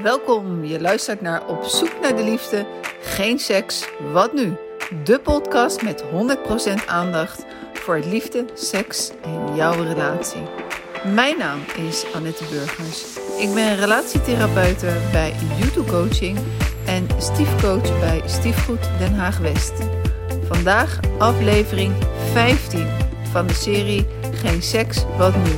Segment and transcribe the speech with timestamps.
[0.00, 2.66] Welkom, je luistert naar Op zoek naar de liefde,
[3.00, 4.56] geen seks, wat nu?
[5.04, 6.04] De podcast met
[6.82, 10.40] 100% aandacht voor liefde, seks en jouw relatie.
[11.14, 11.58] Mijn naam
[11.88, 13.04] is Annette Burgers.
[13.38, 16.38] Ik ben relatietherapeute bij YouTube Coaching
[16.86, 19.72] en stiefcoach bij Stiefgoed Den Haag West.
[20.46, 21.92] Vandaag aflevering
[22.32, 22.86] 15
[23.32, 25.50] van de serie Geen seks, wat nu?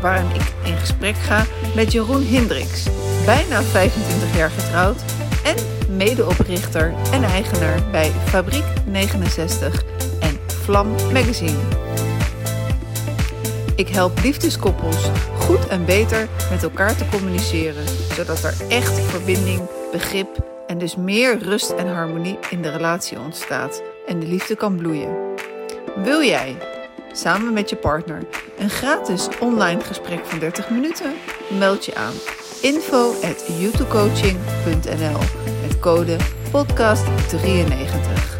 [0.00, 1.44] Waarin ik in gesprek ga
[1.74, 2.86] met Jeroen Hendricks,
[3.28, 5.02] bijna 25 jaar getrouwd
[5.44, 5.56] en
[5.96, 9.82] medeoprichter en eigenaar bij Fabriek 69
[10.20, 11.58] en Vlam Magazine.
[13.76, 19.60] Ik help liefdeskoppels goed en beter met elkaar te communiceren, zodat er echt verbinding,
[19.92, 20.28] begrip
[20.66, 25.16] en dus meer rust en harmonie in de relatie ontstaat en de liefde kan bloeien.
[25.96, 26.56] Wil jij
[27.12, 28.22] samen met je partner
[28.58, 31.12] een gratis online gesprek van 30 minuten?
[31.58, 32.14] Meld je aan
[32.62, 35.18] info at youtubecoaching.nl
[35.62, 36.16] met code
[36.52, 38.36] podcast93.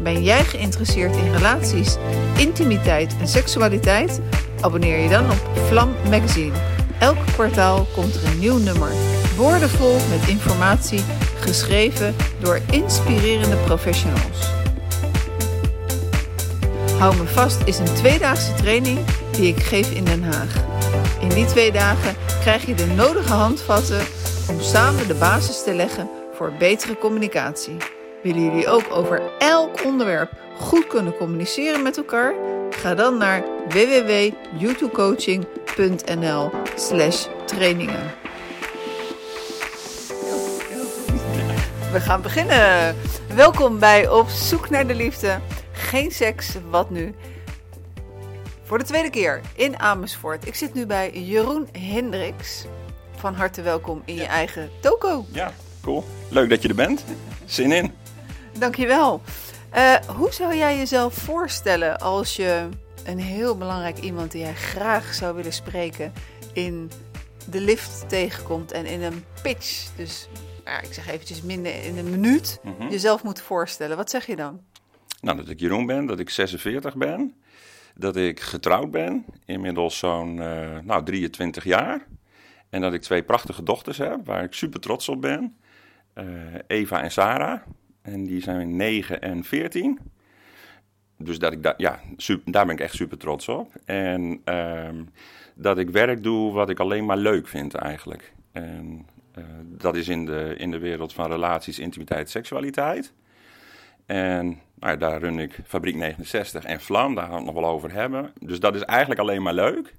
[0.00, 1.96] Ben jij geïnteresseerd in relaties,
[2.36, 4.20] intimiteit en seksualiteit?
[4.60, 6.52] Abonneer je dan op Vlam Magazine.
[6.98, 8.90] Elk kwartaal komt er een nieuw nummer,
[9.36, 11.02] woordenvol met informatie,
[11.40, 14.52] geschreven door inspirerende professionals.
[16.98, 18.98] Hou me vast is een tweedaagse training
[19.30, 20.73] die ik geef in Den Haag.
[21.20, 24.00] In die twee dagen krijg je de nodige handvatten
[24.50, 27.76] om samen de basis te leggen voor betere communicatie.
[28.22, 32.34] Willen jullie ook over elk onderwerp goed kunnen communiceren met elkaar?
[32.70, 38.12] Ga dan naar www.youtubecoaching.nl slash trainingen.
[41.92, 42.96] We gaan beginnen.
[43.34, 45.40] Welkom bij Op zoek naar de liefde.
[45.72, 47.14] Geen seks, wat nu?
[48.64, 50.46] Voor de tweede keer in Amersfoort.
[50.46, 52.64] Ik zit nu bij Jeroen Hendricks.
[53.16, 55.24] Van harte welkom in je eigen toko.
[55.32, 56.04] Ja, cool.
[56.28, 57.04] Leuk dat je er bent.
[57.44, 57.92] Zin in.
[58.58, 59.20] Dankjewel.
[59.76, 62.68] Uh, hoe zou jij jezelf voorstellen als je
[63.04, 66.12] een heel belangrijk iemand die jij graag zou willen spreken
[66.52, 66.90] in
[67.50, 70.28] de lift tegenkomt en in een pitch, dus
[70.64, 72.88] ja, ik zeg eventjes minder in een minuut, Mhm.
[72.90, 73.96] jezelf moet voorstellen?
[73.96, 74.60] Wat zeg je dan?
[75.20, 77.34] Nou, dat ik Jeroen ben, dat ik 46 ben,
[77.94, 82.06] dat ik getrouwd ben, inmiddels zo'n eh, nou, 23 jaar.
[82.70, 85.56] En dat ik twee prachtige dochters heb, waar ik super trots op ben.
[86.12, 86.26] Eh,
[86.66, 87.60] Eva en Sarah.
[88.02, 89.98] En die zijn 9 en 14.
[91.18, 92.00] Dus dat ik da ja,
[92.44, 93.72] daar ben ik echt super trots op.
[93.84, 95.04] En ehm,
[95.54, 98.32] dat ik werk doe wat ik alleen maar leuk vind eigenlijk.
[98.52, 103.12] En eh, dat is in de, in de wereld van relaties, intimiteit, seksualiteit.
[104.06, 107.72] En ja, daar run ik Fabriek 69 en Vlam, daar gaan we het nog wel
[107.72, 108.32] over hebben.
[108.40, 109.94] Dus dat is eigenlijk alleen maar leuk.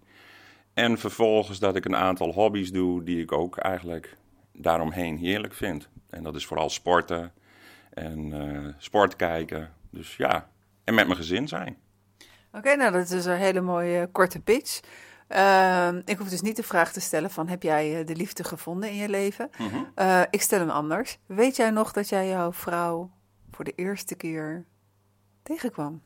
[0.73, 4.17] En vervolgens dat ik een aantal hobby's doe die ik ook eigenlijk
[4.53, 5.89] daaromheen heerlijk vind.
[6.09, 7.33] En dat is vooral sporten
[7.89, 9.73] en eh, sport kijken.
[9.89, 10.49] Dus ja,
[10.83, 11.77] en met mijn gezin zijn.
[12.51, 14.79] Oké, nou dat is een hele mooie korte pitch.
[15.27, 18.43] Ehm, ik hoef dus niet de vraag te stellen van heb jij eh, de liefde
[18.43, 19.49] gevonden in je leven?
[19.95, 21.17] Eh, ik stel hem anders.
[21.25, 23.11] Weet jij nog dat jij jouw vrouw
[23.51, 24.65] voor de eerste keer
[25.45, 26.01] tegenkwam?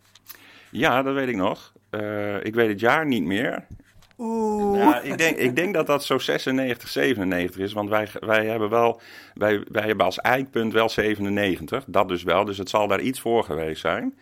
[0.72, 1.74] Ja, dat weet ik nog.
[1.90, 3.66] Eh, ik weet het jaar niet meer.
[4.18, 4.78] Oeh.
[4.80, 7.74] Ja, ik denk, ik denk dat dat zo 96, 97 is.
[7.74, 9.02] Want wij, wij hebben wel,
[9.34, 11.84] wij, wij hebben als eikpunt wel 97.
[11.88, 12.46] Dat dus wel.
[12.46, 14.18] Dus het zal daar iets voor geweest zijn.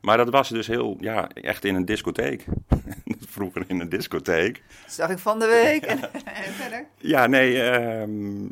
[0.00, 2.44] Maar dat was dus heel, ja, echt in een discotheek.
[3.28, 4.62] Vroeger in een discotheek.
[4.82, 5.84] Dat zag ik van de week.
[5.92, 6.86] En, en verder?
[6.98, 8.46] Ja, nee, ehm,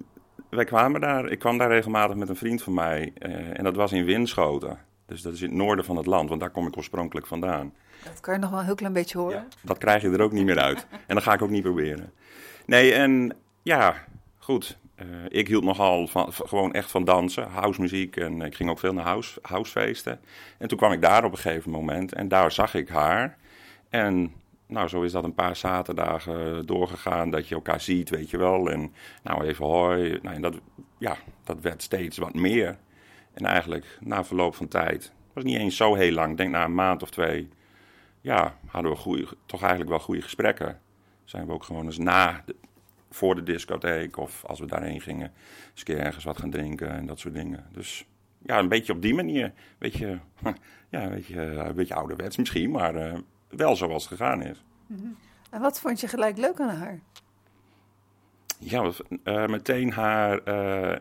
[0.51, 1.31] wij kwamen daar.
[1.31, 3.13] Ik kwam daar regelmatig met een vriend van mij.
[3.19, 4.79] eh, en dat was in Winschoten.
[5.10, 7.72] Dus dat is in het noorden van het land, want daar kom ik oorspronkelijk vandaan.
[8.04, 9.37] Dat kan je nog wel een heel klein beetje horen.
[9.37, 10.87] Ja, dat krijg je er ook niet meer uit.
[11.06, 12.12] En dat ga ik ook niet proberen.
[12.66, 13.94] Nee, en ja,
[14.38, 14.78] goed.
[14.94, 18.16] Eh, ik hield nogal van, van- gewoon echt van dansen, housemuziek.
[18.16, 20.21] En ik ging ook veel naar house, housefeesten.
[20.59, 23.37] En toen kwam ik daar op een gegeven moment en daar zag ik haar.
[23.88, 24.32] En
[24.66, 28.71] nou, zo is dat een paar zaterdagen doorgegaan, dat je elkaar ziet, weet je wel.
[28.71, 28.92] En
[29.22, 30.18] nou, even hoi.
[30.22, 30.60] Nou, en dat,
[30.98, 32.78] ja, dat werd steeds wat meer.
[33.32, 36.74] En eigenlijk, na verloop van tijd, was niet eens zo heel lang, denk na een
[36.74, 37.48] maand of twee,
[38.21, 40.80] ja, hadden we toch eigenlijk wel goede gesprekken.
[41.24, 42.56] Zijn we ook gewoon eens na, de-
[43.10, 45.32] voor de discotheek of als we daarheen gingen,
[45.71, 47.66] eens een keer ergens wat gaan drinken en dat soort dingen.
[47.72, 48.06] Dus
[48.42, 49.53] ja, een beetje op die manier.
[49.78, 50.18] Beetje,
[50.91, 53.18] ja, een beetje, een beetje ouderwets misschien, maar eh,
[53.48, 54.65] wel zoals het gegaan is.
[55.50, 57.00] En wat vond je gelijk leuk aan haar?
[58.59, 58.91] Ja,
[59.22, 61.00] eh, meteen haar, eh,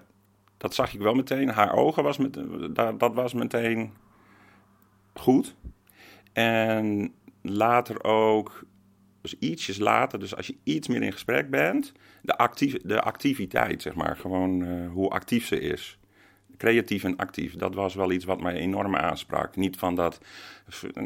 [0.59, 1.50] dat zag ik wel meteen.
[1.50, 2.39] Haar ogen was met,
[2.75, 3.94] dat, dat was meteen
[5.13, 5.56] goed.
[6.33, 8.67] En later ook
[9.21, 11.91] Dus ietsjes later, dus als je iets meer in gesprek bent,
[12.21, 16.00] de, actief, de activiteit, zeg maar, gewoon eh, hoe actief ze is.
[16.57, 19.55] Creatief en actief, dat was wel iets wat mij enorm aansprak.
[19.55, 20.19] Niet van dat,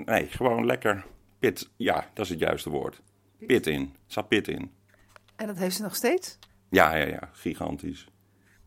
[0.06, 1.06] nee, gewoon lekker
[1.40, 3.02] pit, ja, dat is het juiste woord.
[3.48, 4.72] Pit in, zat pit in.
[5.36, 6.40] En dat heeft ze nog steeds?
[6.70, 8.08] Ja, ja, ja, gigantisch.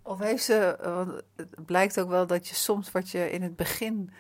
[0.07, 3.57] Of heeft ze, want het blijkt ook wel dat je soms wat je in het
[3.57, 4.11] begin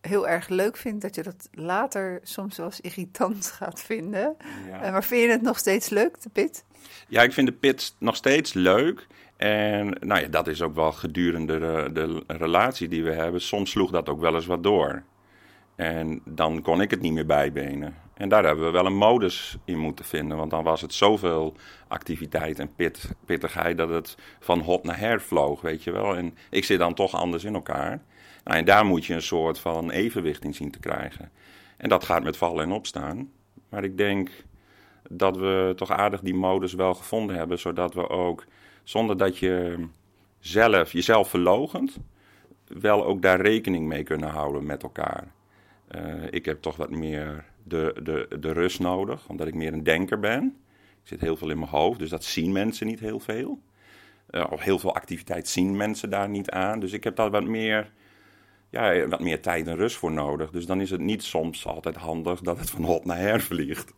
[0.00, 4.36] heel erg leuk vindt, dat je dat later soms wel eens irritant gaat vinden.
[4.68, 4.82] Ja.
[4.82, 6.64] Eh, maar vind je het nog steeds leuk, de pit?
[7.08, 9.06] Ja, ik vind de pit nog steeds leuk.
[9.36, 13.40] En nou ja, dat is ook wel gedurende de, de relatie die we hebben.
[13.40, 15.02] Soms sloeg dat ook wel eens wat door.
[15.76, 17.94] En dan kon ik het niet meer bijbenen.
[18.18, 20.36] En daar hebben we wel een modus in moeten vinden.
[20.36, 21.54] Want dan was het zoveel
[21.88, 26.16] activiteit en pit, pittigheid dat het van hot naar her vloog, weet je wel.
[26.16, 28.02] En ik zit dan toch anders in elkaar.
[28.44, 31.30] Nou, en daar moet je een soort van evenwicht in zien te krijgen.
[31.76, 33.30] En dat gaat met vallen en opstaan.
[33.68, 34.30] Maar ik denk
[35.10, 38.44] dat we toch aardig die modus wel gevonden hebben, zodat we ook,
[38.82, 39.86] zonder dat je
[40.38, 41.96] zelf jezelf verlogent,
[42.66, 45.32] wel ook daar rekening mee kunnen houden met elkaar.
[45.96, 49.82] Uh, ik heb toch wat meer de, de, de rust nodig, omdat ik meer een
[49.82, 50.56] denker ben.
[51.02, 53.60] Ik zit heel veel in mijn hoofd, dus dat zien mensen niet heel veel.
[54.30, 56.80] Uh, of heel veel activiteit zien mensen daar niet aan.
[56.80, 57.90] Dus ik heb daar wat meer,
[58.70, 60.50] ja, wat meer tijd en rust voor nodig.
[60.50, 63.92] Dus dan is het niet soms altijd handig dat het van hot naar her vliegt.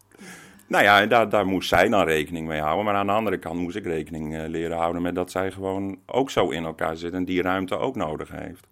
[0.67, 2.85] Nou ja, daar, daar moest zij dan rekening mee houden.
[2.85, 5.99] Maar aan de andere kant moest ik rekening uh, leren houden met dat zij gewoon
[6.07, 8.67] ook zo in elkaar zit en die ruimte ook nodig heeft.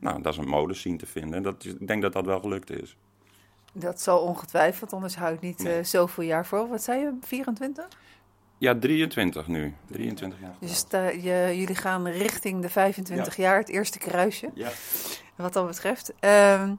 [0.00, 1.34] Nou, dat is een modus zien te vinden.
[1.34, 2.96] En dat, ik denk dat dat wel gelukt is.
[3.72, 5.78] Dat zal ongetwijfeld, anders hou ik niet nee.
[5.78, 6.68] uh, zoveel jaar voor.
[6.68, 7.88] Wat zei je, 24?
[8.58, 9.74] Ja, 23 nu.
[9.86, 10.54] 23 jaar.
[10.60, 10.84] Dus
[11.22, 13.42] je, jullie gaan richting de 25 ja.
[13.42, 14.50] jaar, het eerste kruisje.
[14.54, 14.70] Ja.
[15.36, 16.12] Wat dat betreft.
[16.20, 16.78] Um,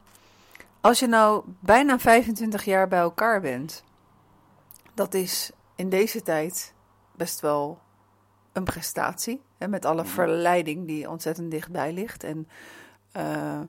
[0.81, 3.83] als je nou bijna 25 jaar bij elkaar bent,
[4.93, 6.73] dat is in deze tijd
[7.15, 7.79] best wel
[8.51, 9.41] een prestatie.
[9.57, 12.23] Hè, met alle verleiding die ontzettend dichtbij ligt.
[12.23, 12.47] En
[13.17, 13.59] uh,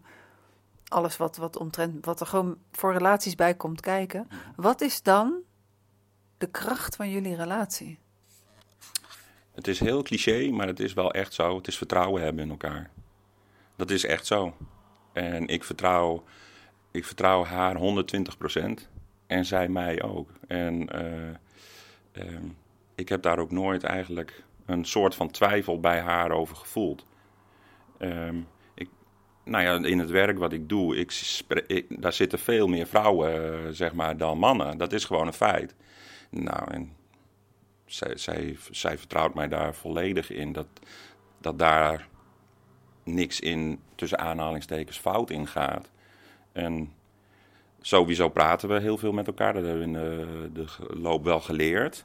[0.94, 4.28] alles wat, wat, omtrent, wat er gewoon voor relaties bij komt kijken.
[4.56, 5.34] Wat is dan
[6.38, 7.98] de kracht van jullie relatie?
[9.54, 11.56] Het is heel cliché, maar het is wel echt zo.
[11.56, 12.90] Het is vertrouwen hebben in elkaar.
[13.76, 14.54] Dat is echt zo.
[15.12, 16.24] En ik vertrouw,
[16.90, 18.88] ik vertrouw haar 120%.
[19.26, 20.30] En zij mij ook.
[20.46, 22.38] En uh, uh,
[22.94, 27.06] ik heb daar ook nooit eigenlijk een soort van twijfel bij haar over gevoeld.
[27.98, 28.46] Um, ik,
[29.44, 33.68] nou ja, in het werk wat ik doe, ik, daar zitten veel meer vrouwen uh,
[33.70, 34.78] zeg maar, dan mannen.
[34.78, 35.74] Dat is gewoon een feit.
[36.30, 36.92] Nou, en
[37.84, 40.52] zij, zij, vertrouwt mij daar volledig in.
[40.52, 40.66] Dat,
[41.38, 42.08] dat daar
[43.02, 45.90] niks in, tussen aanhalingstekens, fout in gaat.
[46.52, 46.92] En
[47.80, 49.52] sowieso praten we heel veel met elkaar.
[49.52, 50.66] Dat hebben we in de,
[51.00, 52.04] loop wel geleerd.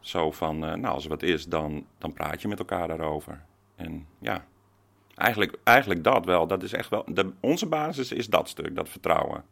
[0.00, 3.44] Zo van, uh, nou, als er wat is, dan, dan praat je met elkaar daarover.
[3.76, 4.44] En ja,
[5.16, 6.46] eigenlijk, eigenlijk dat wel.
[6.46, 7.04] Dat is echt wel.
[7.08, 9.44] De, onze basis is dat stuk, dat vertrouwen.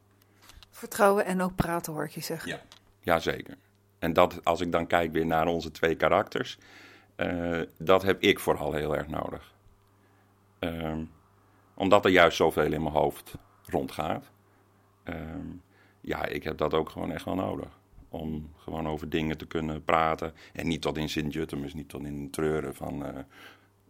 [0.70, 2.50] Vertrouwen en ook praten, hoor ik je zeggen.
[2.50, 2.60] Ja,
[3.00, 3.56] ja zeker.
[3.98, 6.58] En dat, als ik dan kijk weer naar onze twee karakters,
[7.16, 9.52] uh, dat heb ik vooral heel erg nodig.
[10.60, 10.98] Uh,
[11.74, 13.34] omdat er juist zoveel in mijn hoofd
[13.66, 14.30] rondgaat.
[15.04, 15.62] Um,
[16.00, 17.78] ja, ik heb dat ook gewoon echt wel nodig.
[18.08, 20.34] Om gewoon over dingen te kunnen praten.
[20.52, 23.18] En niet tot in Sint-Juttemus, niet tot in treuren van uh,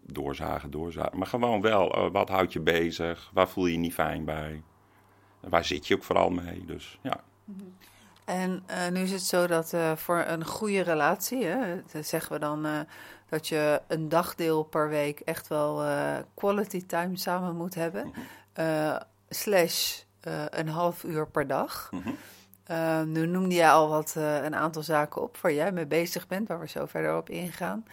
[0.07, 1.19] doorzagen, doorzagen.
[1.19, 3.31] Maar gewoon wel, uh, wat houdt je bezig?
[3.33, 4.63] Waar voel je je niet fijn bij?
[5.41, 6.65] Waar zit je ook vooral mee?
[6.65, 7.21] Dus ja.
[8.25, 12.67] En uh, nu is het zo dat voor een goede relatie, hè, zeggen we dan
[13.29, 15.83] dat je een dagdeel per week echt wel
[16.35, 18.13] quality time samen moet hebben.
[19.29, 21.91] slash uh, een half uur per dag.
[22.71, 26.49] Uh, nu noemde jij al wat, een aantal zaken op waar jij mee bezig bent,
[26.49, 27.85] waar we zo verder op ingaan.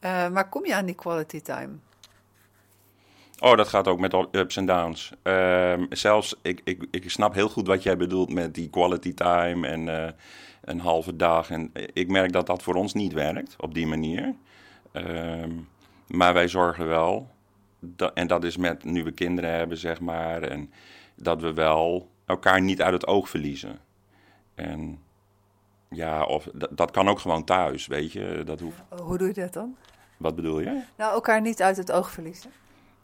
[0.00, 1.72] Maar kom je aan die quality time?
[3.38, 5.12] Oh, dat gaat ook met ups en downs.
[5.22, 9.66] Ehm, zelfs, ik, ik, ik snap heel goed wat jij bedoelt met die quality time
[9.66, 10.14] en
[10.60, 11.50] een halve dag.
[11.50, 14.34] En ik merk dat dat voor ons niet werkt op die manier.
[14.92, 15.50] Ehm,
[16.06, 17.30] maar wij zorgen wel,
[17.80, 20.42] dat, en dat is met nu we kinderen hebben, zeg maar.
[20.42, 20.70] En,
[21.22, 23.78] dat we wel elkaar niet uit het oog verliezen.
[24.54, 24.98] En
[25.88, 28.42] ja, of dat kan ook gewoon thuis, weet je.
[28.44, 28.82] Dat hoeft...
[29.02, 29.76] Hoe doe je dat dan?
[30.20, 30.82] Wat bedoel je?
[30.96, 32.50] Nou, elkaar niet uit het oog verliezen.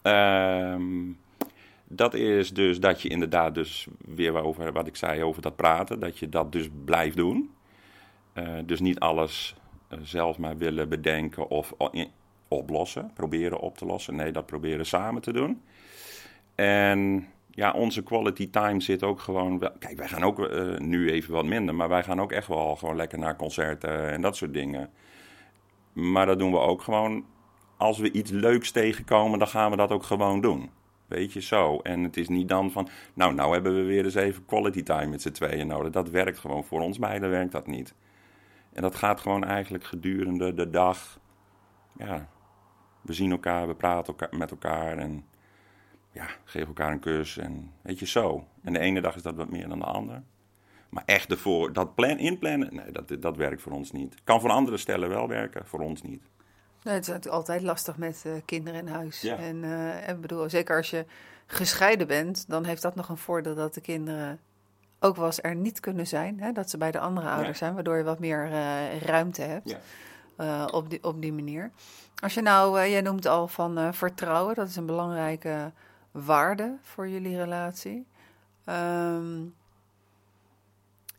[0.03, 1.17] Um,
[1.83, 5.99] dat is dus dat je inderdaad dus weer over wat ik zei over dat praten,
[5.99, 7.51] dat je dat dus blijft doen.
[8.33, 9.55] Uh, dus niet alles
[9.93, 11.73] uh, zelf maar willen bedenken of
[12.47, 14.15] oplossen, proberen op te lossen.
[14.15, 15.61] Nee, dat proberen samen te doen.
[16.55, 19.59] En ja, onze quality time zit ook gewoon.
[19.59, 22.47] Wel, kijk, wij gaan ook eh, nu even wat minder, maar wij gaan ook echt
[22.47, 24.89] wel gewoon lekker naar concerten en dat soort dingen.
[25.97, 27.25] Maar dat doen we ook gewoon.
[27.77, 30.69] Als we iets leuks tegenkomen, dan gaan we dat ook gewoon doen.
[31.07, 31.79] Weet je zo.
[31.79, 32.87] En het is niet dan van.
[33.13, 35.91] Nou, nou hebben we weer eens even quality time met z'n tweeën nodig.
[35.91, 36.63] Dat werkt gewoon.
[36.63, 37.95] Voor ons beiden werkt dat niet.
[38.73, 41.19] En dat gaat gewoon eigenlijk gedurende de dag.
[41.97, 42.29] Ja,
[43.01, 45.25] we zien elkaar, we praten elkaar, met elkaar en
[46.11, 48.47] ja, geven elkaar een kus en weet je zo.
[48.61, 50.23] En de ene dag is dat wat meer dan de ander.
[50.89, 54.15] Maar echt ervoor, dat plan, inplannen, nee, dat, dat werkt voor ons niet.
[54.23, 56.23] Kan voor andere stellen wel werken, voor ons niet.
[56.83, 59.21] Nee, het is natuurlijk altijd lastig met uh, kinderen in huis.
[59.21, 59.37] Ja.
[59.37, 61.05] En uh, ik bedoel, zeker als je
[61.45, 64.39] gescheiden bent, dan heeft dat nog een voordeel dat de kinderen
[64.99, 66.39] ook wel eens er niet kunnen zijn.
[66.39, 66.51] Hè?
[66.51, 69.77] Dat ze bij de andere ouders zijn, waardoor je wat meer uh, ruimte hebt
[70.37, 70.65] ja.
[70.65, 71.71] op, die, op die manier.
[72.19, 75.71] Als je nou, jij noemt al van vertrouwen, dat is een belangrijke
[76.11, 78.05] waarde voor jullie relatie.
[78.65, 79.53] Um,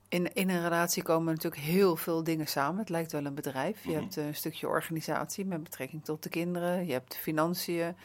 [0.08, 2.78] in, in een relatie komen natuurlijk heel veel dingen samen.
[2.78, 3.84] Het lijkt wel een bedrijf.
[3.84, 4.00] Je mhm.
[4.00, 6.86] hebt een stukje organisatie met betrekking tot de kinderen.
[6.86, 7.96] Je hebt financiën.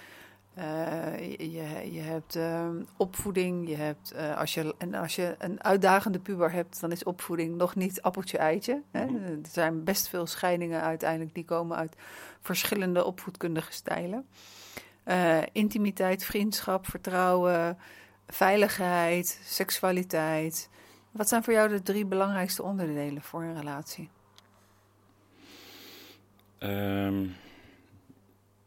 [0.58, 3.70] Uh, je, je hebt uh, opvoeding.
[3.70, 7.56] Je hebt, uh, als, je, en als je een uitdagende puber hebt, dan is opvoeding
[7.56, 8.82] nog niet appeltje-eitje.
[8.92, 9.16] Mhm.
[9.16, 11.96] Er zijn best veel scheidingen uiteindelijk die komen uit
[12.42, 14.28] verschillende opvoedkundige stijlen.
[15.06, 17.78] Uh, intimiteit, vriendschap, vertrouwen,
[18.28, 20.70] veiligheid, seksualiteit.
[21.14, 24.10] Wat zijn voor jou de drie belangrijkste onderdelen voor een relatie?
[26.60, 27.36] Um,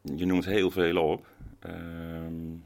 [0.01, 1.25] je noemt heel veel op.
[1.65, 2.63] Um,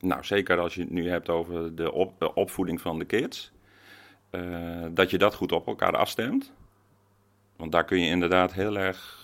[0.00, 3.52] nou, zeker als je het nu hebt over de, op, de opvoeding van de kids.
[4.30, 6.52] Uh, dat je dat goed op elkaar afstemt.
[7.56, 9.19] Want daar kun je inderdaad heel erg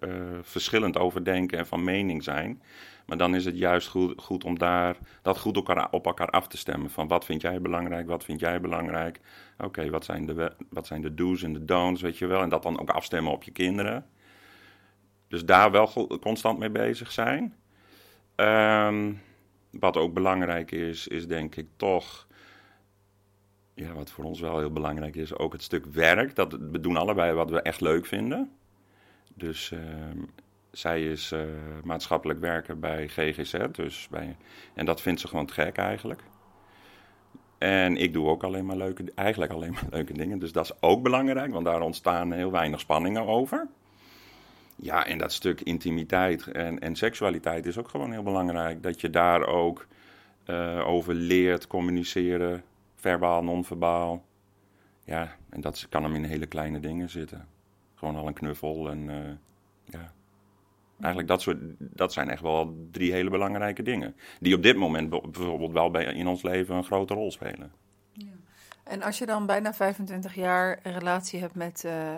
[0.00, 0.10] uh,
[0.42, 2.62] verschillend over denken en van mening zijn.
[3.06, 6.48] Maar dan is het juist goed, goed om daar, dat goed elkaar, op elkaar af
[6.48, 6.90] te stemmen.
[6.90, 9.20] Van wat vind jij belangrijk, wat vind jij belangrijk.
[9.58, 12.42] Oké, wat, zijn de, wat zijn de do's en de don'ts, weet je wel.
[12.42, 14.06] En dat dan ook afstemmen op je kinderen.
[15.28, 17.54] Dus daar wel constant mee bezig zijn.
[18.36, 19.20] Um,
[19.70, 22.26] wat ook belangrijk is, is denk ik toch...
[23.74, 26.34] Ja, wat voor ons wel heel belangrijk is, ook het stuk werk.
[26.34, 28.50] Dat we doen allebei wat we echt leuk vinden.
[29.36, 30.30] Dus um,
[30.70, 31.40] zij is uh,
[31.84, 33.54] maatschappelijk werker bij GGZ.
[33.72, 34.36] Dus bij,
[34.74, 36.22] en dat vindt ze gewoon te gek eigenlijk.
[37.58, 40.38] En ik doe ook alleen maar leuke, eigenlijk alleen maar leuke dingen.
[40.38, 43.68] Dus dat is ook belangrijk, want daar ontstaan heel weinig spanningen over.
[44.76, 48.82] Ja, en dat stuk intimiteit en, en seksualiteit is ook gewoon heel belangrijk.
[48.82, 49.86] Dat je daar ook
[50.46, 52.62] uh, over leert communiceren,
[52.94, 54.24] verbaal, non-verbaal.
[55.04, 57.55] Ja, en dat kan hem in hele kleine dingen zitten.
[57.96, 59.32] Gewoon al een knuffel en uh,
[59.84, 60.12] ja,
[60.98, 64.16] Eigenlijk dat, soort, dat zijn echt wel drie hele belangrijke dingen.
[64.40, 67.72] Die op dit moment bijvoorbeeld wel bij, in ons leven een grote rol spelen.
[68.12, 68.26] Ja.
[68.84, 72.14] En als je dan bijna 25 jaar een relatie hebt met, uh,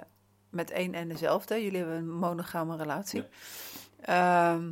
[0.51, 3.25] met één en dezelfde, jullie hebben een monogame relatie.
[4.01, 4.71] Ehm,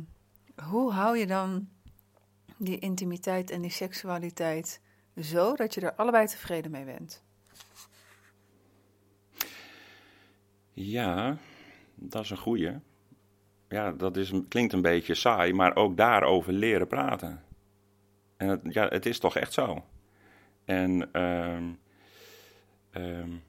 [0.69, 1.67] hoe hou je dan
[2.57, 4.81] die intimiteit en die seksualiteit
[5.21, 7.23] zo dat je er allebei tevreden mee bent?
[10.79, 11.37] Ja,
[11.95, 12.79] dat is een goeie
[13.69, 17.43] ja, dat is, klinkt een beetje saai, maar ook daarover leren praten.
[18.37, 19.85] En het, ja, het is toch echt zo.
[20.65, 21.79] En, um,
[22.91, 23.43] um,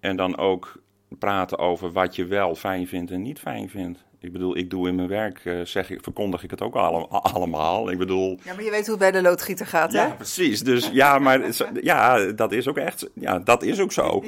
[0.00, 0.82] en dan ook
[1.18, 4.04] praten over wat je wel fijn vindt en niet fijn vindt.
[4.22, 6.74] Ik bedoel, ik doe in mijn werk, uh, zeg ik, verkondig ik het ook
[7.08, 7.90] allemaal.
[7.90, 8.38] Ik bedoel...
[8.42, 9.98] Ja, maar je weet hoe het bij de loodgieter gaat, hè?
[9.98, 10.60] Ja, precies.
[10.60, 11.40] Dus ja, maar
[11.82, 14.24] ja, dat is ook echt, ja, dat is ook zo.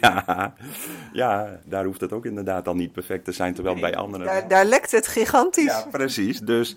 [0.00, 0.54] Ja.
[1.12, 4.26] ja, daar hoeft het ook inderdaad dan niet perfect te zijn, terwijl bij anderen...
[4.26, 5.64] Daar, daar lekt het gigantisch.
[5.64, 6.38] Ja, precies.
[6.38, 6.76] Dus,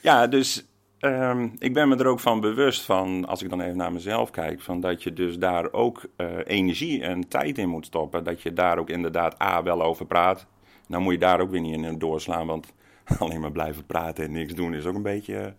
[0.00, 0.66] ja, dus
[1.00, 4.30] Um, ik ben me er ook van bewust van, als ik dan even naar mezelf
[4.30, 8.24] kijk, van dat je dus daar ook uh, energie en tijd in moet stoppen.
[8.24, 10.46] Dat je daar ook inderdaad A wel over praat.
[10.86, 12.72] Nou moet je daar ook weer niet in doorslaan, want
[13.18, 15.56] alleen maar blijven praten en niks doen is ook een beetje.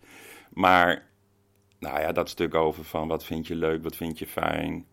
[0.53, 1.07] Maar,
[1.79, 4.85] nou ja, dat stuk over van wat vind je leuk, wat vind je fijn.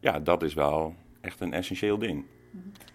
[0.00, 2.24] Ja, dat is wel echt een essentieel ding.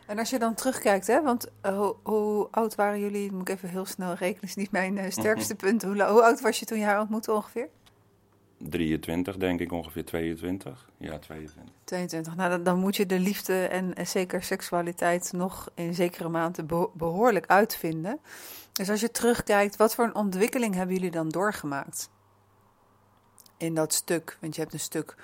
[0.05, 3.31] En als je dan terugkijkt, hè, want uh, hoe, hoe, oud waren jullie?
[3.31, 5.83] Moet ik even heel snel rekenen, is niet mijn uh, sterkste punt.
[5.83, 7.69] Hoe, hoe, oud was je toen je haar ontmoette ongeveer?
[8.57, 10.89] 23, denk ik, ongeveer 22.
[10.97, 11.73] Ja, 22.
[11.83, 12.35] 22.
[12.35, 16.65] Nou, dan, dan moet je de liefde en, en, zeker seksualiteit nog in zekere mate
[16.93, 18.19] behoorlijk uitvinden.
[18.71, 22.09] Dus als je terugkijkt, wat voor een ontwikkeling hebben jullie dan doorgemaakt?
[23.57, 25.15] In dat stuk, want je hebt een stuk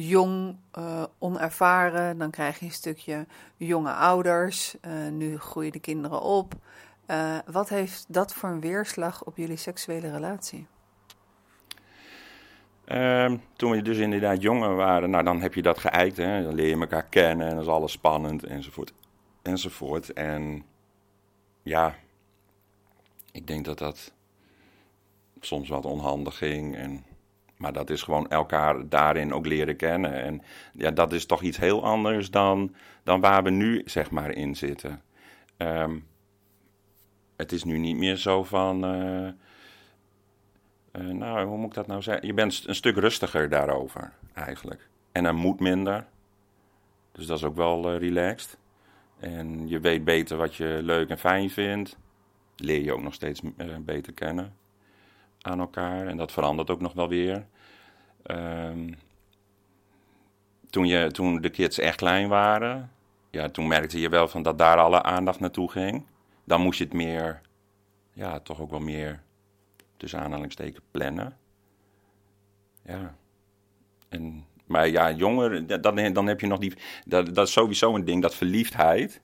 [0.00, 2.18] jong, uh, onervaren.
[2.18, 3.26] Dan krijg je een stukje
[3.56, 4.76] jonge ouders.
[4.86, 6.54] Uh, nu groeien de kinderen op.
[7.06, 10.66] Uh, wat heeft dat voor een weerslag op jullie seksuele relatie?
[12.84, 16.16] Ehm, toen we dus inderdaad jonger waren, nou dan heb je dat geëikt.
[16.16, 16.42] Hè?
[16.42, 18.92] Dan leer je elkaar kennen en dat is alles spannend enzovoort.
[19.42, 20.12] Enzovoort.
[20.12, 20.64] En
[21.62, 21.94] ja,
[23.32, 24.12] ik denk dat dat
[25.40, 26.76] soms wat onhandig ging.
[26.76, 27.04] En,
[27.58, 30.22] maar dat is gewoon elkaar daarin ook leren kennen.
[30.22, 34.30] En ja, dat is toch iets heel anders dan, dan waar we nu zeg maar
[34.30, 35.02] in zitten.
[35.56, 35.98] Ehm,
[37.36, 38.84] het is nu niet meer zo van.
[38.84, 39.32] eh, eh,
[40.92, 42.26] nou, hoe moet ik dat nou zeggen?
[42.26, 44.88] Je bent een stuk rustiger daarover, eigenlijk.
[45.12, 46.06] En er moet minder.
[47.12, 48.58] Dus dat is ook wel eh, relaxed.
[49.18, 51.96] En je weet beter wat je leuk en fijn vindt.
[52.56, 53.40] Leer je ook nog steeds
[53.84, 54.52] beter kennen
[55.40, 56.06] aan elkaar.
[56.06, 57.46] En dat verandert ook nog wel weer.
[58.22, 58.92] Ehm,
[60.70, 62.90] toen, je, toen de kids echt klein waren,
[63.30, 66.06] ja, toen merkte je wel van dat daar alle aandacht naartoe ging.
[66.44, 67.40] Dan moest je het meer,
[68.12, 69.22] ja, toch ook wel meer
[69.96, 71.36] tussen aanhalingstekens plannen.
[72.82, 73.14] Ja.
[74.08, 76.72] En, maar ja, jonger, da- dan, dan heb je nog die.
[77.04, 79.20] Dat, dat is sowieso een ding, dat verliefdheid.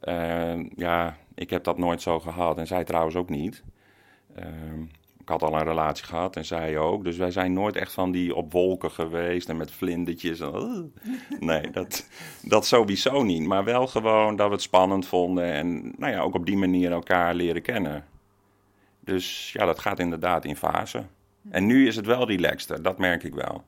[0.00, 3.62] Eh, ja, ik heb dat nooit zo gehad en zij trouwens ook niet.
[4.34, 4.82] Ehm,
[5.28, 7.04] ik had al een relatie gehad en zij ook.
[7.04, 10.40] Dus wij zijn nooit echt van die op wolken geweest en met vlindertjes.
[10.40, 12.08] En, "Ugh." Nee, dat,
[12.42, 13.46] dat sowieso niet.
[13.46, 16.92] Maar wel gewoon dat we het spannend vonden en nou ja, ook op die manier
[16.92, 18.04] elkaar leren kennen.
[19.00, 21.04] Dus ja, dat gaat inderdaad in fase.
[21.50, 23.64] En nu is het wel relaxter, dat merk ik wel.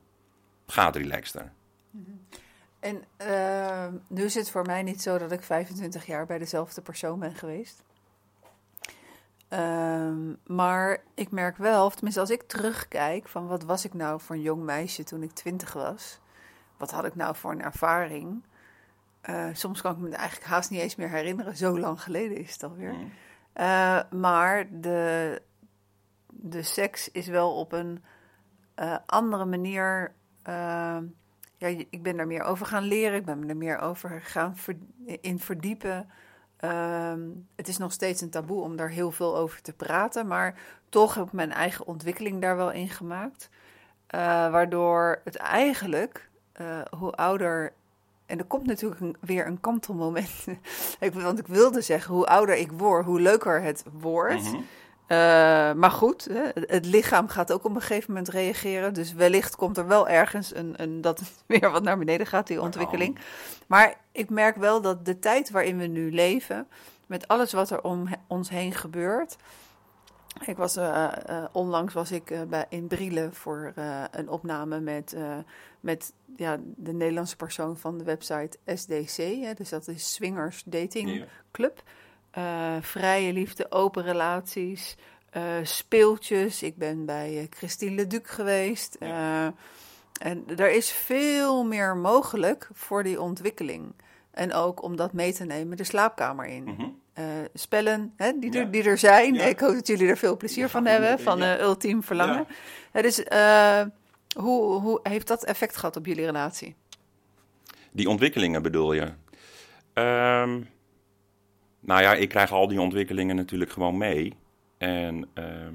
[0.67, 1.51] Gaat relaxter.
[2.79, 6.81] En eh, nu is het voor mij niet zo dat ik 25 jaar bij dezelfde
[6.81, 7.83] persoon ben geweest.
[9.51, 14.19] Ehm, maar ik merk wel, of tenminste als ik terugkijk van wat was ik nou
[14.19, 16.19] voor een jong meisje toen ik 20 was.
[16.77, 18.43] Wat had ik nou voor een ervaring.
[19.21, 21.57] Eh, soms kan ik me eigenlijk haast niet eens meer herinneren.
[21.57, 22.95] Zo lang geleden is het alweer.
[23.53, 25.41] Eh, maar de,
[26.29, 28.03] de seks is wel op een
[28.75, 30.13] eh, andere manier.
[31.57, 33.17] ja, ik ben daar meer over gaan leren.
[33.17, 34.55] Ik ben me er meer over gaan
[35.21, 36.09] in verdiepen.
[36.61, 37.19] Ehm,
[37.55, 40.27] het is nog steeds een taboe om daar heel veel over te praten.
[40.27, 43.49] Maar toch heb ik mijn eigen ontwikkeling daar wel in gemaakt.
[44.07, 44.19] Eh,
[44.51, 47.73] waardoor het eigenlijk, eh, hoe ouder.
[48.25, 50.47] En er komt natuurlijk weer een kantelmoment.
[50.99, 54.43] ik, want ik wilde zeggen, hoe ouder ik word, hoe leuker het wordt.
[54.43, 54.61] Mhm.
[55.11, 55.17] Eh,
[55.73, 58.93] maar goed, het lichaam gaat ook op een gegeven moment reageren.
[58.93, 62.47] Dus wellicht komt er wel ergens een, een, dat het weer wat naar beneden gaat,
[62.47, 63.19] die ontwikkeling.
[63.67, 66.67] Maar ik merk wel dat de tijd waarin we nu leven,
[67.07, 69.35] met alles wat er om ons heen gebeurt.
[70.45, 73.73] Ik was, eh, eh, onlangs was ik bij, in Brielen voor
[74.11, 75.15] een opname met,
[75.79, 79.17] met ja, de Nederlandse persoon van de website SDC.
[79.17, 81.25] Hè, dus dat is Swingers Dating Ja.
[82.31, 84.95] Eh, vrije liefde, open relaties,
[85.29, 86.63] eh, speeltjes.
[86.63, 88.95] Ik ben bij eh, Christine Leduc geweest.
[88.99, 89.45] Eh,
[90.21, 93.93] en er is veel meer mogelijk voor die ontwikkeling.
[94.31, 96.63] En ook om dat mee te nemen de slaapkamer in.
[96.63, 96.85] Mhm.
[97.13, 98.59] Eh, spellen hè, die, Ja.
[98.59, 99.33] er, die er zijn.
[99.33, 99.43] Ja.
[99.43, 101.55] Ik hoop dat jullie er veel plezier Ja, van hebben, van ja.
[101.57, 102.47] eh, ultiem verlangen.
[102.91, 103.81] Dus eh,
[104.37, 106.75] hoe, hoe heeft dat effect gehad op jullie relatie?
[107.91, 109.11] Die ontwikkelingen bedoel je?
[109.93, 110.61] Ehm,
[111.81, 114.33] nou ja, ik krijg al die ontwikkelingen natuurlijk gewoon mee.
[114.77, 115.73] En ehm,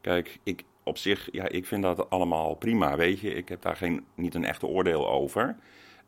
[0.00, 3.34] kijk, ik op zich, ja, ik vind dat allemaal prima, weet je.
[3.34, 5.56] Ik heb daar geen, niet een echte oordeel over.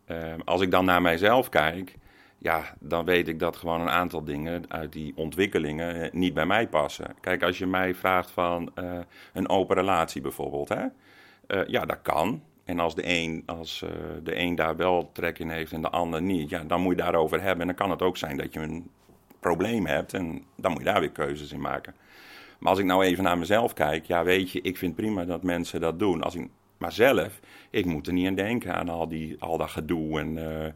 [0.04, 1.94] Ehm, als ik dan naar mijzelf kijk,
[2.38, 6.46] ja, dan weet ik dat gewoon een aantal dingen uit die ontwikkelingen eh, niet bij
[6.46, 7.14] mij passen.
[7.20, 8.98] Kijk, als je mij vraagt van eh,
[9.32, 10.84] een open relatie bijvoorbeeld, hè.
[11.46, 12.42] Eh, ja, dat kan.
[12.64, 13.84] En als de een, als,
[14.22, 17.02] de een daar wel trek in heeft en de ander niet, ja, dan moet je
[17.02, 17.60] daarover hebben.
[17.60, 18.90] En dan kan het ook zijn dat je een
[19.48, 21.94] probleem hebt en dan moet je daar weer keuzes in maken.
[22.58, 25.42] Maar als ik nou even naar mezelf kijk, ja, weet je, ik vind prima dat
[25.42, 26.22] mensen dat doen.
[26.22, 29.70] Als ik, maar zelf, ik moet er niet aan denken aan al, die, al dat
[29.70, 30.72] gedoe en eh,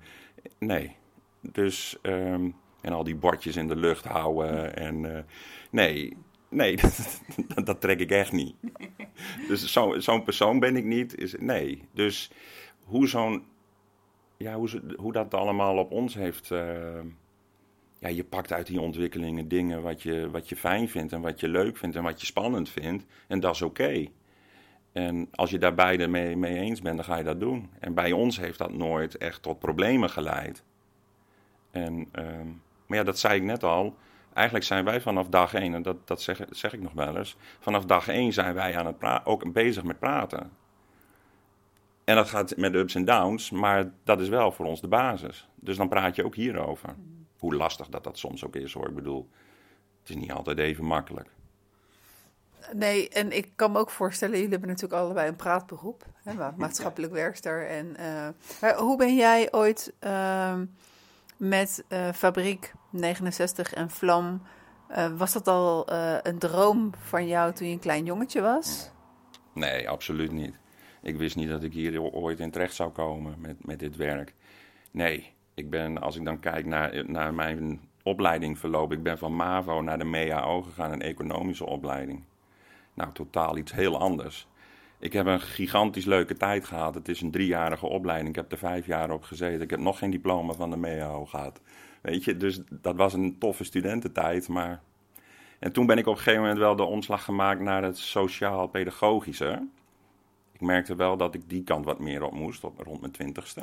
[0.58, 0.96] nee.
[1.40, 2.50] Dus, ehm,
[2.80, 5.22] en al die bordjes in de lucht houden en eh,
[5.70, 6.16] nee,
[6.48, 6.76] nee,
[7.54, 8.54] dat, dat trek ik echt niet.
[9.48, 11.18] Dus zo- zo'n persoon ben ik niet.
[11.18, 11.88] Is, nee.
[11.92, 12.30] Dus
[12.84, 13.42] hoe zo'n.
[14.36, 16.50] Ja, hoe, ze- hoe dat allemaal op ons heeft.
[16.50, 17.00] eh,
[17.98, 21.40] ja, je pakt uit die ontwikkelingen dingen wat je, wat je fijn vindt en wat
[21.40, 23.04] je leuk vindt en wat je spannend vindt.
[23.26, 24.06] En dat is oké.
[24.92, 27.70] En als je daar beide mee, mee eens bent, dan ga je dat doen.
[27.78, 30.64] En bij ons heeft dat nooit echt tot problemen geleid.
[31.70, 32.46] En, ehm,
[32.86, 33.96] maar ja, dat zei ik net al.
[34.32, 37.36] Eigenlijk zijn wij vanaf dag één, en dat, dat zeg, zeg ik nog wel eens.
[37.58, 40.50] Vanaf dag één zijn wij aan het ook bezig met praten.
[42.04, 45.48] En dat gaat met ups en downs, maar dat is wel voor ons de basis.
[45.54, 46.94] Dus dan praat je ook hierover.
[47.38, 48.88] Hoe lastig dat dat soms ook is hoor.
[48.88, 49.28] Ik bedoel,
[50.00, 51.28] het is niet altijd even makkelijk.
[52.72, 57.12] Nee, en ik kan me ook voorstellen, jullie hebben natuurlijk allebei een praatberoep, hè, maatschappelijk
[57.12, 57.66] werkster.
[57.66, 57.96] En,
[58.62, 60.60] uh, hoe ben jij ooit uh,
[61.36, 64.42] met uh, Fabriek 69 en Vlam,
[64.90, 68.90] uh, was dat al een droom van jou toen je een klein jongetje was?
[69.52, 70.54] Nee, absoluut niet.
[71.02, 74.34] Ik wist niet dat ik hier ooit in terecht zou komen met, met dit werk.
[74.90, 79.82] Nee, ik ben, als ik dan kijk naar, naar mijn opleidingverloop, ik ben van MAVO
[79.82, 82.22] naar de MEAO gegaan, een economische opleiding.
[82.94, 84.48] Nou, totaal iets heel anders.
[84.98, 86.94] Ik heb een gigantisch leuke tijd gehad.
[86.94, 88.28] Het is een driejarige opleiding.
[88.28, 89.60] Ik heb er vijf jaar op gezeten.
[89.60, 91.60] Ik heb nog geen diploma van de MEAO gehad.
[92.00, 94.48] Weet je, dus dat was een toffe studententijd.
[94.48, 94.82] Maar...
[95.58, 99.68] En toen ben ik op een gegeven moment wel de omslag gemaakt naar het sociaal-pedagogische.
[100.52, 103.62] Ik merkte wel dat ik die kant wat meer op moest, op, rond mijn twintigste.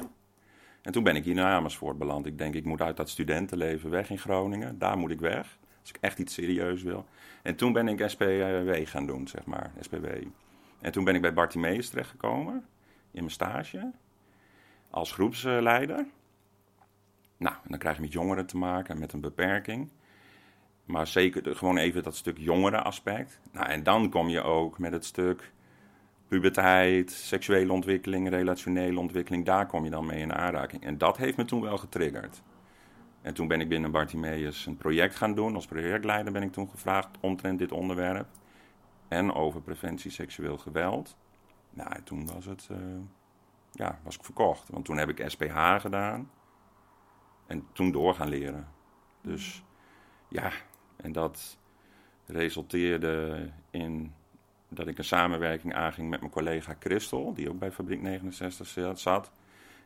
[0.86, 2.26] En toen ben ik hier naar Amersfoort beland.
[2.26, 4.80] Ik denk, ik moet uit dat studentenleven weg in Groningen.
[4.80, 7.06] Daar moet ik weg, als ik echt iets serieus wil.
[7.44, 8.24] En toen ben ik SPW
[8.84, 10.06] gaan doen, zeg maar, SPW.
[10.80, 12.54] En toen ben ik bij Bartimeus terechtgekomen,
[13.12, 13.92] in mijn stage,
[14.90, 16.06] als groepsleider.
[17.38, 19.90] Nou, dan krijg je met jongeren te maken, met een beperking.
[20.86, 23.40] Maar zeker gewoon even dat stuk jongere aspect.
[23.52, 25.52] Nou, en dan kom je ook met het stuk
[26.28, 30.84] puberteit, seksuele ontwikkeling, relationele ontwikkeling, daar kom je dan mee in aanraking.
[30.84, 32.42] En dat heeft me toen wel getriggerd.
[33.22, 35.56] En toen ben ik binnen Bartimeus een project gaan doen.
[35.56, 38.28] Als projectleider ben ik toen gevraagd omtrent dit onderwerp.
[39.08, 41.18] En over preventie seksueel geweld.
[41.70, 42.78] Nou, toen was het, uh,
[43.72, 44.70] ja, was ik verkocht.
[44.70, 46.32] Want toen heb ik SPH gedaan.
[47.48, 48.68] En toen door gaan leren.
[49.22, 49.64] Dus
[50.28, 50.52] ja,
[50.96, 51.58] en dat
[52.26, 54.14] resulteerde in
[54.76, 59.32] dat ik een samenwerking aanging met mijn collega Christel, die ook bij Fabriek 69 zat.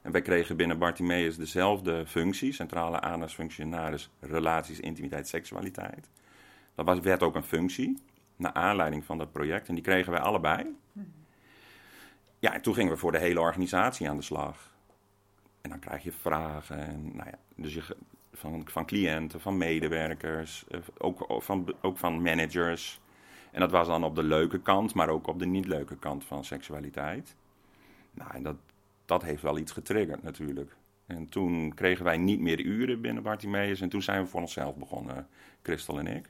[0.02, 6.10] En wij kregen binnen Bartimeus dezelfde functie, centrale aandachtsfunctionaris, relaties, intimiteit, seksualiteit.
[6.75, 7.97] Dat was, werd ook een functie,
[8.36, 9.67] naar aanleiding van dat project.
[9.67, 10.75] En die kregen wij allebei.
[12.39, 14.78] Ja, en toen gingen we voor de hele organisatie aan de slag.
[15.62, 16.78] En dan krijg je vragen.
[16.78, 17.84] En, nou ja, dus je,
[18.34, 22.99] van, van cliënten, van medewerkers, eh, ook van, ook van managers.
[23.51, 26.25] En dat was dan op de leuke kant, maar ook op de niet leuke kant
[26.25, 27.35] van seksualiteit.
[28.12, 28.55] Nou, en dat,
[29.05, 30.75] dat heeft wel iets getriggerd natuurlijk.
[31.05, 34.75] En toen kregen wij niet meer uren binnen Bartimeus en toen zijn we voor onszelf
[34.75, 35.27] begonnen,
[35.62, 36.23] Christel en ik.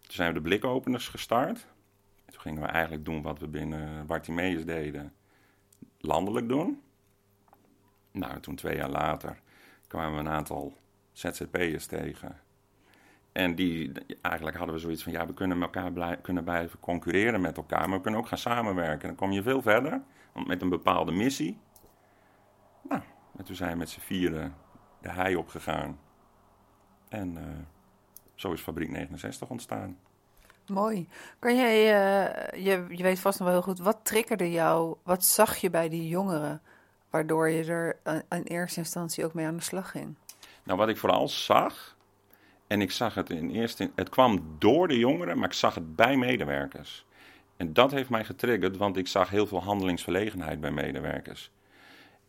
[0.00, 1.66] Toen zijn we de blikopeners gestart.
[2.24, 5.12] En toen gingen we eigenlijk doen wat we binnen Bartimeus deden,
[5.98, 6.82] landelijk doen.
[8.12, 9.40] Nou, toen twee jaar later
[9.86, 10.76] kwamen we een aantal
[11.12, 12.40] ZZP'ers tegen
[13.40, 17.40] en die, eigenlijk hadden we zoiets van, ja, we kunnen elkaar blij, kunnen blijven concurreren
[17.40, 19.08] met elkaar, maar we kunnen ook gaan samenwerken.
[19.08, 20.02] Dan kom je veel verder,
[20.46, 21.58] met een bepaalde missie.
[22.82, 23.02] Nou,
[23.36, 24.54] en toen zijn we met z'n vieren
[25.00, 25.98] de hei opgegaan.
[27.08, 27.42] En uh,
[28.34, 29.98] zo is Fabriek 69 ontstaan.
[30.66, 31.08] Mooi.
[31.38, 35.24] Kan jij, uh, je, je weet vast nog wel heel goed, wat triggerde jou, wat
[35.24, 36.62] zag je bij die jongeren,
[37.10, 37.98] waardoor je er
[38.28, 40.16] in eerste instantie ook mee aan de slag ging?
[40.62, 41.98] Nou, wat ik vooral zag,
[42.70, 43.90] en ik zag het in eerste...
[43.94, 47.04] Het kwam door de jongeren, maar ik zag het bij medewerkers.
[47.56, 51.50] En dat heeft mij getriggerd, want ik zag heel veel handelingsverlegenheid bij medewerkers.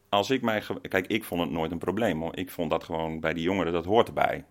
[0.10, 0.64] Als ik mij...
[0.82, 2.22] Kijk, ik vond het nooit een probleem.
[2.22, 2.38] Hoor.
[2.38, 4.46] Ik vond dat gewoon bij die jongeren, dat hoort erbij.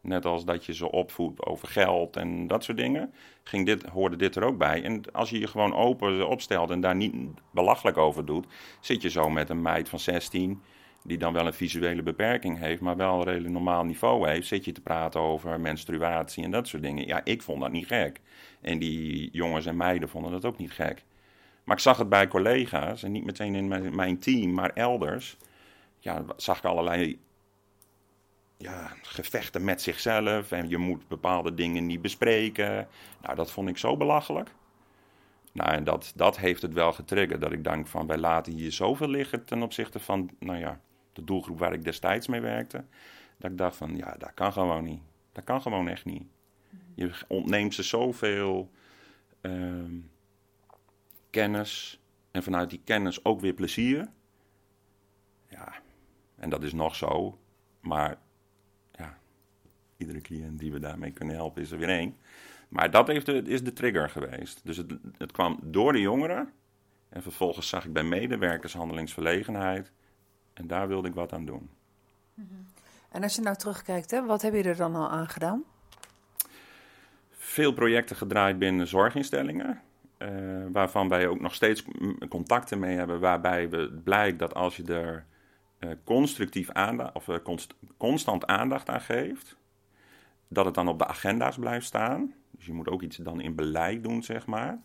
[0.00, 4.16] Net als dat je ze opvoedt over geld en dat soort dingen, ging dit, hoorde
[4.16, 4.82] dit er ook bij.
[4.82, 7.14] En als je je gewoon open opstelt en daar niet
[7.50, 8.46] belachelijk over doet,
[8.80, 10.62] zit je zo met een meid van 16
[11.06, 14.64] die dan wel een visuele beperking heeft, maar wel een redelijk normaal niveau heeft, zit
[14.64, 17.06] je te praten over menstruatie en dat soort dingen.
[17.06, 18.20] Ja, ik vond dat niet gek.
[18.60, 21.04] En die jongens en meiden vonden dat ook niet gek.
[21.64, 25.36] Maar ik zag het bij collega's, en niet meteen in mijn, team, maar elders.
[25.98, 27.20] Ja, zag ik allerlei
[28.56, 30.52] ja, gevechten met zichzelf.
[30.52, 32.88] En je moet bepaalde dingen niet bespreken.
[33.22, 34.50] Nou, dat vond ik zo belachelijk.
[35.52, 37.40] Nou, en dat, dat heeft het wel getriggerd.
[37.40, 40.80] Dat ik denk van, wij laten hier zoveel liggen ten opzichte van, nou ja,
[41.14, 42.84] de doelgroep waar ik destijds mee werkte,
[43.36, 45.02] dat ik dacht van ja, dat kan gewoon niet.
[45.32, 46.26] Dat kan gewoon echt niet.
[46.94, 48.70] Je ontneemt ze zoveel
[49.40, 49.84] uh,
[51.30, 52.00] kennis
[52.30, 54.08] en vanuit die kennis ook weer plezier.
[55.48, 55.72] Ja,
[56.36, 57.38] en dat is nog zo,
[57.80, 58.18] maar
[58.92, 59.18] ja,
[59.96, 62.16] iedere cliënt die we daarmee kunnen helpen is er weer één.
[62.68, 64.60] Maar dat heeft is de trigger geweest.
[64.64, 66.52] Dus het, het kwam door de jongeren.
[67.08, 69.92] En vervolgens zag ik bij medewerkers handelingsverlegenheid.
[70.54, 71.70] En daar wilde ik wat aan doen.
[73.08, 75.64] En als je nou terugkijkt, hè, wat heb je er dan al aan gedaan?
[77.30, 79.80] Veel projecten gedraaid binnen zorginstellingen.
[80.18, 80.28] Uh,
[80.72, 81.84] waarvan wij ook nog steeds
[82.28, 83.20] contacten mee hebben.
[83.20, 85.24] Waarbij het blijkt dat als je er
[85.78, 87.36] uh, constructief aandacht, of uh,
[87.96, 89.56] constant aandacht aan geeft.
[90.48, 92.34] Dat het dan op de agenda's blijft staan.
[92.50, 94.78] Dus dus je moet ook iets dan in beleid doen, zeg maar.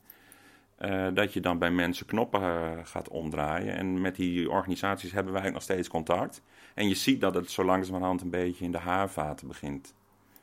[0.80, 3.76] Eh, dat je dan bij mensen knoppen eh, gaat omdraaien.
[3.76, 6.42] En met die organisaties hebben wij nog steeds contact.
[6.74, 9.94] En je ziet dat het zo langzamerhand een beetje in de haarvaten begint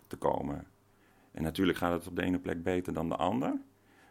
[0.06, 0.66] te komen.
[1.32, 3.60] En natuurlijk gaat het op de ene plek beter dan de ander.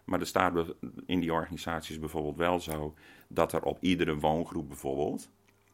[0.05, 0.73] Maar er staat
[1.05, 2.93] in die organisaties bijvoorbeeld wel zo
[3.27, 5.29] dat er op iedere woongroep bijvoorbeeld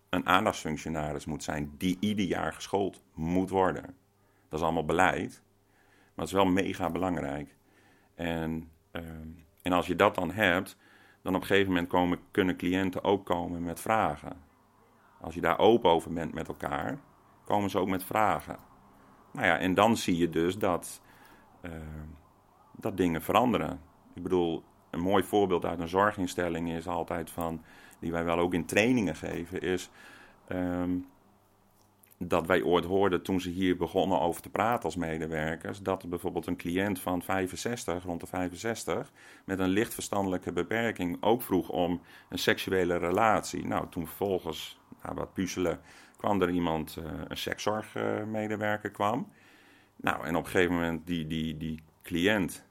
[0.09, 3.95] een aandachtsfunctionaris moet zijn die ieder jaar geschoold moet worden.
[4.49, 5.41] Dat is allemaal beleid,
[6.13, 7.55] maar het is wel mega belangrijk.
[8.15, 9.29] En, ehm,
[9.61, 10.77] en als je dat dan hebt,
[11.21, 14.33] dan op een gegeven moment komen, kunnen cliënten ook komen met vragen.
[15.21, 16.99] Als je daar open over bent met elkaar,
[17.45, 18.57] komen ze ook met vragen.
[19.31, 21.01] Nou ja, en dan zie je dus dat,
[21.61, 22.05] ehm,
[22.71, 23.81] dat dingen veranderen.
[24.13, 27.61] Ik bedoel, een mooi voorbeeld uit een zorginstelling is altijd van,
[27.99, 29.89] die wij wel ook in trainingen geven, is
[30.47, 30.97] ehm,
[32.27, 36.47] dat wij ooit hoorden toen ze hier begonnen over te praten als medewerkers, dat bijvoorbeeld
[36.47, 39.11] een cliënt van 65, rond de 65,
[39.45, 43.65] met een licht verstandelijke beperking ook vroeg om een seksuele relatie.
[43.65, 45.79] Nou, toen vervolgens, na wat puzzelen,
[46.17, 49.31] kwam er iemand, uh, een sekszorgmedewerker kwam.
[49.95, 52.65] Nou, en op een gegeven moment die, die, die cliënt,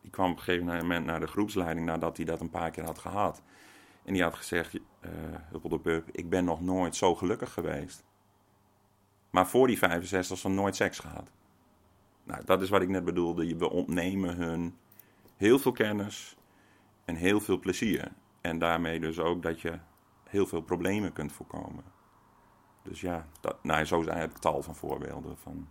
[0.00, 2.84] die kwam op een gegeven moment naar de groepsleiding nadat hij dat een paar keer
[2.84, 3.42] had gehad.
[4.04, 4.74] En die had gezegd,
[5.84, 8.04] uh, ik ben nog nooit zo gelukkig geweest.
[9.34, 11.30] Maar voor die 65 van nooit seks gehad.
[12.24, 13.56] Nou, dat is wat ik net bedoelde.
[13.56, 14.76] We ontnemen hun
[15.36, 16.36] heel veel kennis
[17.04, 18.12] en heel veel plezier.
[18.40, 19.78] En daarmee dus ook dat je
[20.28, 21.84] heel veel problemen kunt voorkomen.
[22.82, 25.36] Dus ja, dat, nou, zo zijn het tal van voorbeelden.
[25.38, 25.68] Van...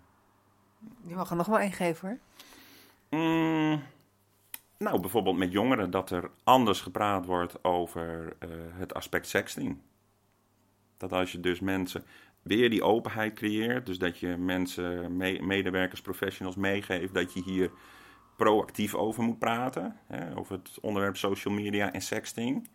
[1.05, 2.19] Je mag er nog wel één geven hoor.
[3.19, 3.81] Mm,
[4.77, 9.77] nou, bijvoorbeeld met jongeren dat er anders gepraat wordt over uh, het aspect sexting.
[10.97, 12.05] Dat als je dus mensen
[12.43, 17.71] weer die openheid creëert, dus dat je mensen, medewerkers, professionals meegeeft dat je hier
[18.35, 22.69] proactief over moet praten, hè, over het onderwerp social media en sexting.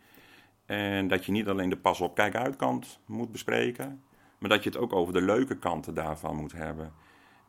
[0.67, 4.03] En dat je niet alleen de pas op, kijk uit kant moet bespreken,
[4.39, 6.93] maar dat je het ook over de leuke kanten daarvan moet hebben.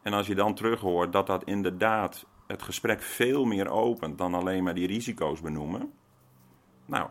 [0.01, 4.33] En als je dan terug hoort dat dat inderdaad het gesprek veel meer opent dan
[4.33, 5.91] alleen maar die risico's benoemen.
[6.85, 7.09] Nou,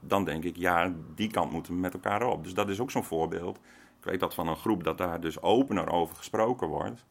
[0.00, 2.44] dan denk ik, ja, die kant moeten we met elkaar op.
[2.44, 3.60] Dus dat is ook zo'n voorbeeld.
[4.04, 7.04] Ik weet dat van een groep dat daar dus opener over gesproken wordt.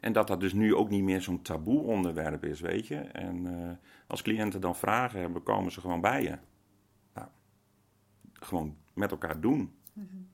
[0.00, 2.96] En dat dat dus nu ook niet meer zo'n taboe onderwerp is, weet je.
[2.96, 3.70] En uh,
[4.06, 6.38] als cliënten dan vragen hebben, komen ze gewoon bij je.
[7.14, 7.28] Nou,
[8.32, 9.74] gewoon met elkaar doen.
[9.92, 10.28] Mm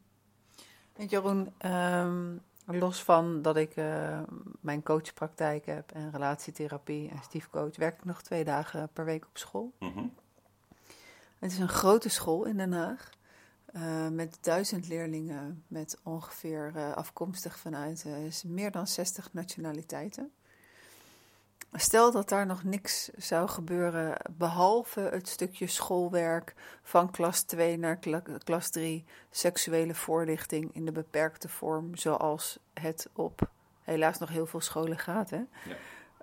[1.08, 4.20] Jeroen, um, Los van dat ik uh,
[4.60, 9.38] mijn coachpraktijk heb en relatietherapie en stiefcoach, werk ik nog twee dagen per week op
[9.38, 9.72] school.
[9.78, 10.14] Mm
[11.38, 13.10] Het is een grote school in Den Haag.
[13.76, 18.06] Uh, met duizend leerlingen, met ongeveer uh, afkomstig vanuit
[18.44, 20.32] meer dan 60 nationaliteiten.
[21.72, 27.98] Stel dat daar nog niks zou gebeuren behalve het stukje schoolwerk van klas 2 naar
[28.44, 33.48] klas 3, seksuele voorlichting in de beperkte vorm, zoals het op
[33.82, 35.30] helaas nog heel veel scholen gaat.
[35.30, 35.40] Hè?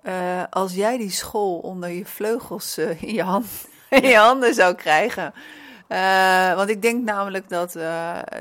[0.02, 0.42] Ja.
[0.50, 5.34] Als jij die school onder je vleugels in, je hand, in je handen zou krijgen.
[5.88, 7.78] Uh, want ik denk namelijk dat,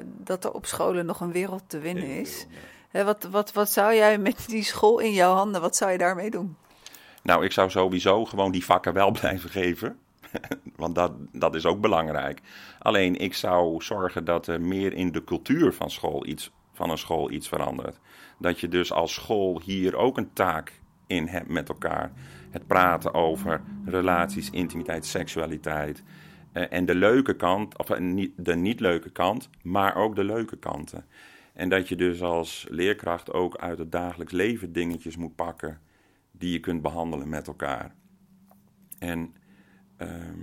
[0.04, 2.46] dat er op scholen nog een wereld te winnen is.
[2.92, 6.30] wat, wat, wat zou jij met die school in jouw handen, wat zou je daarmee
[6.30, 6.56] doen?
[7.24, 10.00] Nou, ik zou sowieso gewoon die vakken wel blijven geven.
[10.76, 12.42] Want dat, dat is ook belangrijk.
[12.80, 16.98] Alleen ik zou zorgen dat er meer in de cultuur van, school iets, van een
[16.98, 18.00] school iets verandert.
[18.38, 20.72] Dat je dus als school hier ook een taak
[21.08, 22.12] in hebt met elkaar.
[22.52, 26.04] Het praten over relaties, intimiteit, seksualiteit.
[26.54, 30.58] Eh, en de leuke kant, of eh, de niet leuke kant, maar ook de leuke
[30.58, 31.06] kanten.
[31.54, 35.80] En dat je dus als leerkracht ook uit het dagelijks leven dingetjes moet pakken
[36.32, 37.96] die je kunt behandelen met elkaar.
[39.00, 39.36] En,
[39.98, 40.42] ehm,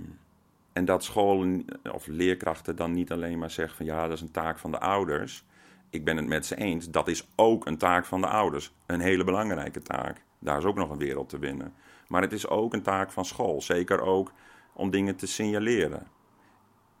[0.73, 4.31] en dat scholen of leerkrachten dan niet alleen maar zeggen van ja, dat is een
[4.31, 5.43] taak van de ouders.
[5.89, 8.73] Ik ben het met ze eens, dat is ook een taak van de ouders.
[8.85, 10.23] Een hele belangrijke taak.
[10.39, 11.73] Daar is ook nog een wereld te winnen.
[12.07, 13.61] Maar het is ook een taak van school.
[13.61, 14.31] Zeker ook
[14.73, 16.07] om dingen te signaleren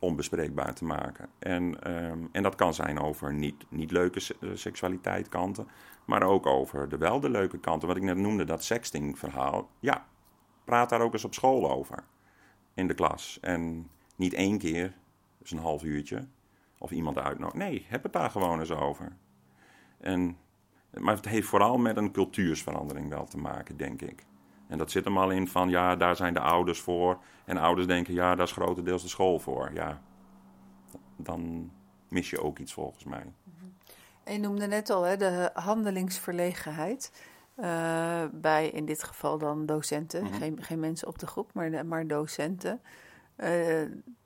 [0.01, 1.29] onbespreekbaar te maken.
[1.39, 5.67] En, ehm, en dat kan zijn over niet, niet leuke eh, seksualiteit kanten,
[6.05, 7.87] maar ook over de wel de leuke kanten.
[7.87, 9.69] Wat ik net noemde, dat sexting verhaal.
[9.79, 10.05] Ja,
[10.63, 12.03] praat daar ook eens op school over.
[12.73, 13.37] In de klas.
[13.41, 14.93] En niet één keer,
[15.37, 16.27] dus een half uurtje,
[16.77, 17.59] of iemand uitnodigen.
[17.59, 19.17] Nee, heb het daar gewoon eens over.
[19.97, 20.37] En,
[20.99, 24.25] maar het heeft vooral met een cultuursverandering wel te maken, denk ik.
[24.71, 27.17] En dat zit hem al in van, ja, daar zijn de ouders voor.
[27.45, 29.71] En ouders denken, ja, daar is grotendeels de school voor.
[29.73, 30.01] Ja,
[31.15, 31.71] dan
[32.07, 33.23] mis je ook iets volgens mij.
[34.23, 37.11] En je noemde net al hè, de handelingsverlegenheid.
[37.55, 40.23] eh, bij in dit geval dan docenten.
[40.23, 40.33] Mhm.
[40.33, 42.81] geen, geen mensen op de groep, maar, maar docenten.
[43.35, 43.81] Eh,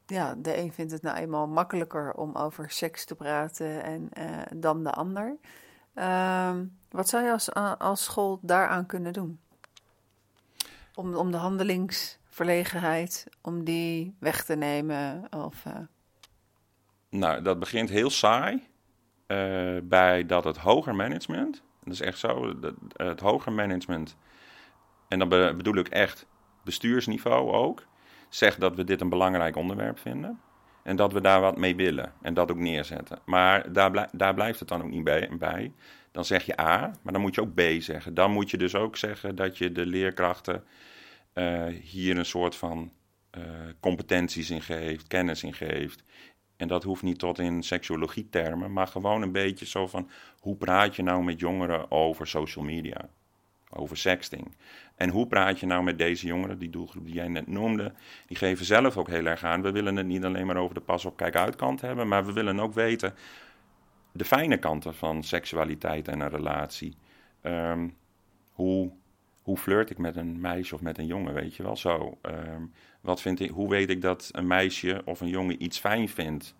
[0.06, 4.28] ja, de een vindt het nou eenmaal makkelijker om over seks te praten en, eh,
[4.56, 5.38] dan de ander.
[5.94, 9.40] Ehm, wat zou je als, als school daaraan kunnen doen?
[10.96, 15.28] Om, om de handelingsverlegenheid, om die weg te nemen?
[15.30, 15.74] Of, eh,
[17.10, 18.64] Nou, dat begint heel saai
[19.28, 24.16] eh, bij dat het hoger management, dat is echt zo, dat, het hoger management,
[25.08, 26.26] en dan be- bedoel ik echt
[26.64, 27.84] bestuursniveau ook,
[28.30, 30.40] zegt dat we dit een belangrijk onderwerp vinden.
[30.84, 33.20] En dat we daar wat mee willen en dat ook neerzetten.
[33.26, 35.74] Maar daar, daar blijft het dan ook niet bij, bij.
[36.16, 38.14] Dan zeg je A, maar dan moet je ook B zeggen.
[38.14, 40.64] Dan moet je dus ook zeggen dat je de leerkrachten
[41.34, 42.92] eh, hier een soort van
[43.30, 43.42] eh,
[43.80, 46.04] competenties in geeft, kennis in geeft.
[46.58, 50.96] En dat hoeft niet tot in seksuologie-termen, maar gewoon een beetje zo van hoe praat
[50.96, 53.10] je nou met jongeren over social media,
[53.70, 54.56] over sexting.
[54.96, 57.94] En hoe praat je nou met deze jongeren, die doelgroep die jij net noemde,
[58.28, 59.62] die geven zelf ook heel erg aan.
[59.62, 62.26] We willen het niet alleen maar over de pas op kijk uit kant hebben, maar
[62.26, 63.14] we willen ook weten
[64.16, 66.98] de fijne kanten van seksualiteit en een relatie.
[67.42, 67.90] Ehm,
[68.52, 68.92] hoe,
[69.42, 72.18] hoe flirt ik met een meisje of met een jongen, weet je wel zo.
[72.22, 72.66] Ehm,
[73.02, 76.56] wat vind ik, hoe weet ik dat een meisje of een jongen iets fijn vindt,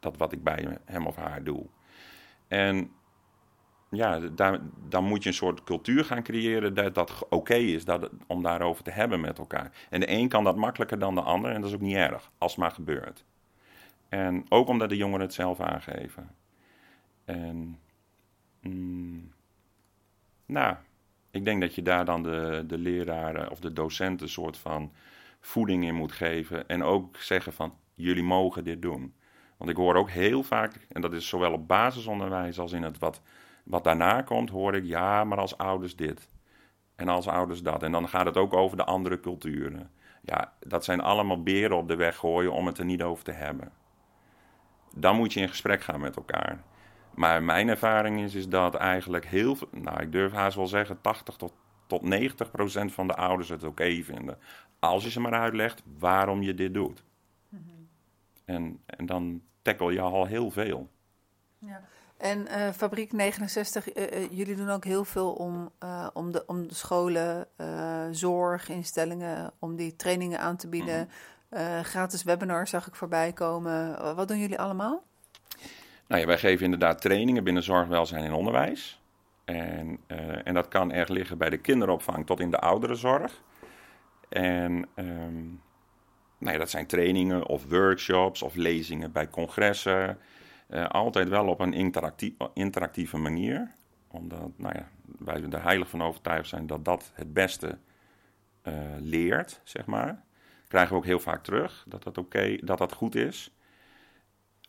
[0.00, 1.66] dat wat ik bij hem of haar doe.
[2.48, 2.90] En
[3.90, 8.10] ja, daar, dan moet je een soort cultuur gaan creëren dat dat oké is dat,
[8.26, 9.72] om daarover te hebben met elkaar.
[9.90, 12.30] En de een kan dat makkelijker dan de ander en dat is ook niet erg,
[12.38, 13.24] als het maar gebeurt.
[14.08, 16.30] En ook omdat de jongeren het zelf aangeven.
[17.24, 17.78] En
[18.60, 19.32] mm,
[20.46, 20.76] nou,
[21.30, 24.92] ik denk dat je daar dan de, de leraren of de docenten een soort van
[25.40, 26.68] voeding in moet geven.
[26.68, 29.14] En ook zeggen van, jullie mogen dit doen.
[29.56, 32.98] Want ik hoor ook heel vaak, en dat is zowel op basisonderwijs als in het
[32.98, 33.20] wat,
[33.64, 36.28] wat daarna komt, hoor ik ja, maar als ouders dit.
[36.96, 37.82] En als ouders dat.
[37.82, 39.90] En dan gaat het ook over de andere culturen.
[40.22, 43.32] Ja, dat zijn allemaal beren op de weg gooien om het er niet over te
[43.32, 43.72] hebben.
[44.94, 46.62] Dan moet je in gesprek gaan met elkaar.
[47.14, 51.00] Maar mijn ervaring is, is dat eigenlijk heel veel, nou ik durf haast wel zeggen,
[51.00, 51.52] 80 tot,
[51.86, 54.38] tot 90 procent van de ouders het oké vinden.
[54.78, 57.04] Als je ze maar uitlegt waarom je dit doet.
[58.44, 60.88] En, en dan tackle je al heel veel.
[61.58, 61.82] Ja.
[62.16, 65.70] En eh, Fabriek 69, eh, eh, jullie doen ook heel veel om,
[66.12, 67.46] om, de, om de scholen,
[68.10, 71.08] zorginstellingen, om die trainingen aan te bieden.
[71.52, 73.98] Eh, gratis webinars zag ik voorbij komen.
[74.14, 75.02] Wat doen jullie allemaal?
[76.06, 79.00] Nou ja, wij geven inderdaad trainingen binnen zorg, welzijn en onderwijs.
[79.44, 83.42] En, eh, en dat kan erg liggen bij de kinderopvang tot in de ouderenzorg.
[84.28, 85.44] En ehm,
[86.38, 90.18] nou ja, dat zijn trainingen of workshops of lezingen bij congressen.
[90.66, 93.70] Eh, altijd wel op een interactie- interactieve manier.
[94.08, 94.88] Omdat nou ja,
[95.18, 97.78] wij er heilig van overtuigd zijn dat dat het beste
[98.62, 100.22] eh, leert, zeg maar.
[100.68, 103.54] Krijgen we ook heel vaak terug dat dat oké, dat dat goed is.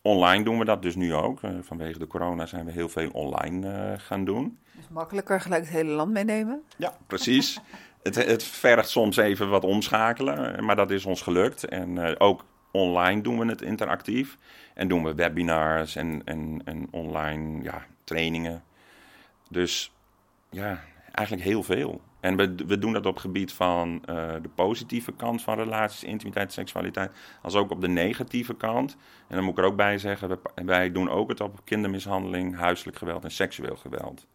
[0.06, 1.44] Online doen we dat dus nu ook.
[1.44, 4.60] Eh, vanwege de corona zijn we heel veel online eh, gaan doen.
[4.76, 6.63] Dus makkelijker gelijk het hele land meenemen.
[6.78, 7.60] Ja, precies.
[8.04, 11.63] het, het vergt soms even wat omschakelen, maar dat is ons gelukt.
[11.63, 14.38] En eh, ook online doen we het interactief.
[14.74, 18.63] En doen we webinars en, en, en online ja, trainingen.
[19.50, 19.92] Dus
[20.50, 22.02] ja, eigenlijk heel veel.
[22.23, 26.53] En we, we doen dat op gebied van eh, de positieve kant van relaties, intimiteit,
[26.53, 28.95] seksualiteit, als ook op de negatieve kant.
[29.27, 32.55] En dan moet ik er ook bij zeggen, we- wij doen ook het op kindermishandeling,
[32.55, 34.27] huiselijk geweld en seksueel geweld.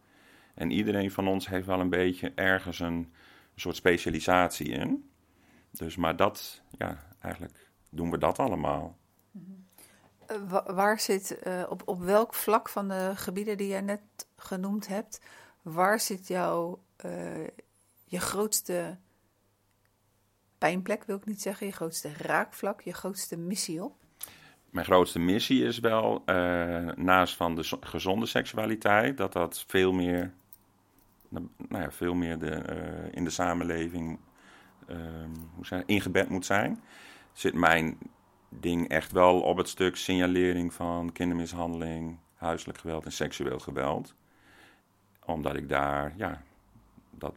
[0.53, 3.13] En iedereen van ons heeft wel een beetje ergens een,
[3.55, 5.09] soort specialisatie in.
[5.71, 8.97] Dus, maar dat, ja, eigenlijk doen we dat allemaal.
[10.25, 14.01] Eh, wa- waar zit, eh, op, op welk vlak van de gebieden die jij net
[14.37, 15.21] genoemd hebt,
[15.61, 16.79] waar zit jouw,
[18.09, 18.97] je grootste
[20.57, 23.95] pijnplek, wil ik niet zeggen, je grootste raakvlak, je grootste missie op?
[24.69, 26.35] Mijn grootste missie is wel, eh,
[26.95, 30.33] naast van de zo- gezonde seksualiteit, dat dat veel meer,
[31.29, 34.19] nou ja, veel meer de, eh, in de samenleving
[34.87, 36.81] ehm, hoe ingebed moet zijn.
[37.33, 37.97] Zit mijn
[38.49, 44.13] ding echt wel op het stuk signalering van kindermishandeling, huiselijk geweld en seksueel geweld.
[45.25, 46.41] Omdat ik daar, ja,
[47.11, 47.35] dat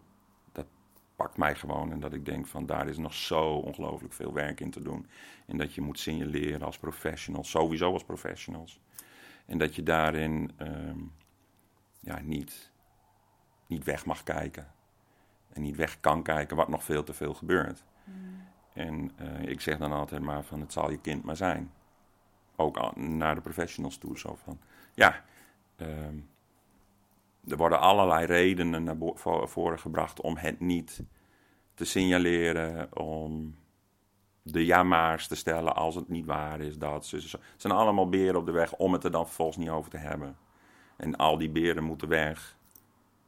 [1.22, 4.60] pakt mij gewoon en dat ik denk van daar is nog zo ongelooflijk veel werk
[4.60, 5.06] in te doen.
[5.46, 8.80] En dat je moet signaleren als professionals, sowieso als professionals.
[9.46, 10.98] En dat je daarin ehm,
[12.00, 12.72] ja, niet,
[13.66, 14.66] niet weg mag kijken.
[15.52, 17.84] En niet weg kan kijken wat nog veel te veel gebeurt.
[18.72, 21.72] En eh, ik zeg dan altijd maar van het zal je kind maar zijn.
[22.56, 24.18] Ook al- naar de professionals toe.
[24.18, 24.58] Zo van,
[24.94, 25.24] ja,
[25.76, 26.16] ehm,
[27.52, 28.96] er worden allerlei redenen naar
[29.44, 31.02] voren gebracht om het niet
[31.74, 33.54] te signaleren, om
[34.42, 36.78] de jamaars te stellen als het niet waar is.
[36.78, 37.06] Dat.
[37.06, 39.96] Ze, zijn allemaal beren op de weg om het er dan vervolgens niet over te
[39.96, 40.36] hebben.
[40.96, 42.56] En al die beren moeten weg.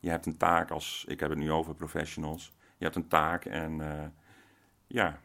[0.01, 2.53] Je hebt een taak als, ik heb het nu over professionals.
[2.77, 4.05] Je hebt een taak en uh,
[4.87, 5.21] ja,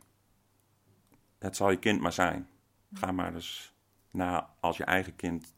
[1.39, 2.47] het zal je kind maar zijn.
[2.93, 3.73] Ga maar eens
[4.11, 5.53] na, als je eigen kind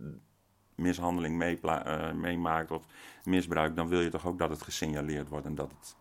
[0.81, 2.83] mishandeling uh, meemaakt of
[3.23, 5.95] misbruik, dan wil je toch ook dat het gesignaleerd wordt en dat het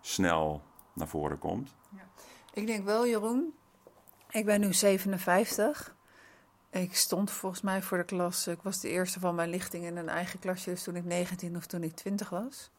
[0.00, 0.62] snel
[0.92, 1.74] naar voren komt.
[1.90, 2.04] Ja.
[2.52, 3.54] Ik denk wel, Jeroen,
[4.30, 5.94] ik ben nu 57.
[6.70, 8.46] Ik stond volgens mij voor de klas.
[8.46, 11.56] Ik was de eerste van mijn lichting in een eigen klasje, dus toen ik 19
[11.56, 12.70] of toen ik 20 was.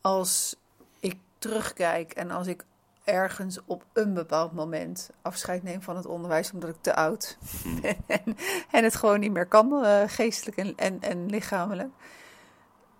[0.00, 0.56] Als
[1.00, 2.64] ik terugkijk en als ik
[3.08, 7.38] ergens op een bepaald moment afscheid neem van het onderwijs omdat ik te oud
[7.82, 8.36] ben en,
[8.70, 11.90] en, het gewoon niet meer kan, uh, geestelijk en, en, en lichamelijk.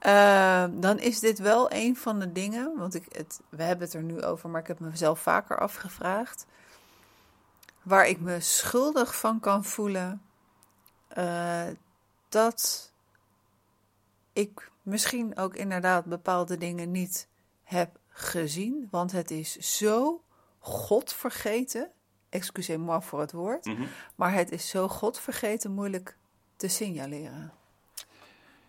[0.06, 3.94] Uh, dan is dit wel een van de dingen, want ik het, we hebben het
[3.94, 6.46] er nu over, maar ik heb mezelf vaker afgevraagd,
[7.82, 10.22] waar ik me schuldig van kan voelen
[11.18, 11.66] uh,
[12.28, 12.92] dat
[14.32, 17.28] ik misschien ook inderdaad bepaalde dingen niet
[17.62, 20.22] heb gezien, want het is zo
[20.58, 21.90] godvergeten.
[22.28, 23.86] Excusez-moi voor het woord, mm -hmm.
[24.14, 26.16] maar het is zo godvergeten moeilijk
[26.56, 27.52] te signaleren.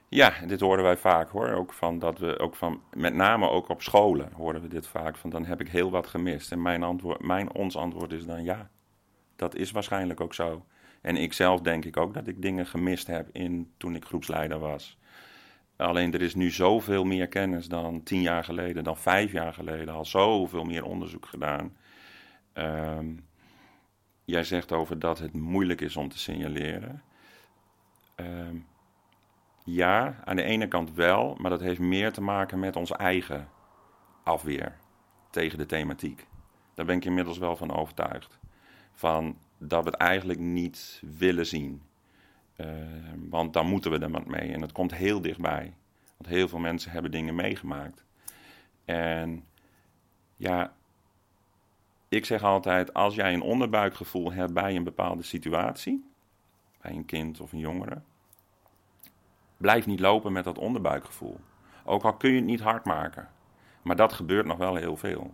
[0.09, 1.49] Ja, dit horen wij vaak hoor.
[1.49, 5.17] Ook van dat we ook van, met name ook op scholen horen we dit vaak.
[5.17, 6.51] Van dan heb ik heel wat gemist.
[6.51, 8.69] En mijn antwoord, mijn ons antwoord is dan ja.
[9.35, 10.65] Dat is waarschijnlijk ook zo.
[11.01, 14.59] En ik zelf denk ik ook dat ik dingen gemist heb in toen ik groepsleider
[14.59, 14.98] was.
[15.79, 19.93] Alleen er is nu zoveel meer kennis dan tien jaar geleden, dan vijf jaar geleden.
[19.93, 21.77] Al zoveel meer onderzoek gedaan.
[22.53, 23.27] Um,
[24.25, 27.03] jij zegt over dat het moeilijk is om te signaleren.
[28.15, 28.67] Um,
[29.63, 33.49] ja, aan de ene kant wel, maar dat heeft meer te maken met onze eigen
[34.23, 34.77] afweer
[35.29, 36.27] tegen de thematiek.
[36.73, 38.39] Daar ben ik inmiddels wel van overtuigd.
[38.93, 41.81] Van dat we het eigenlijk niet willen zien.
[42.61, 42.67] Uh,
[43.29, 44.53] want dan moeten we er wat mee.
[44.53, 45.73] En het komt heel dichtbij.
[46.17, 48.03] Want heel veel mensen hebben dingen meegemaakt.
[48.85, 49.45] En
[50.35, 50.73] ja,
[52.09, 56.05] ik zeg altijd: als jij een onderbuikgevoel hebt bij een bepaalde situatie,
[56.81, 58.01] bij een kind of een jongere,
[59.59, 61.39] Blijf niet lopen met dat onderbuikgevoel.
[61.85, 63.29] Ook al kun je het niet hard maken.
[63.81, 65.33] Maar dat gebeurt nog wel heel veel.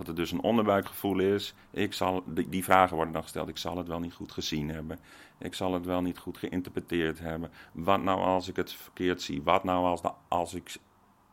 [0.00, 1.54] Dat er dus een onderbuikgevoel is.
[1.70, 3.48] Ik zal, die, vragen worden dan gesteld.
[3.48, 4.98] Ik zal het wel niet goed gezien hebben.
[5.38, 7.50] Ik zal het wel niet goed geïnterpreteerd hebben.
[7.72, 9.42] Wat nou als ik het verkeerd zie?
[9.42, 10.76] Wat nou als, als ik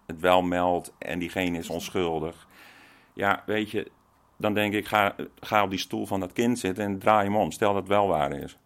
[0.05, 2.47] het wel meld en diegene is onschuldig?
[3.13, 3.91] Ja, weet je,
[4.37, 7.35] dan denk ik, ga, ga op die stoel van dat kind zitten en draai hem
[7.35, 7.51] om.
[7.51, 8.57] Stel dat het wel waar is.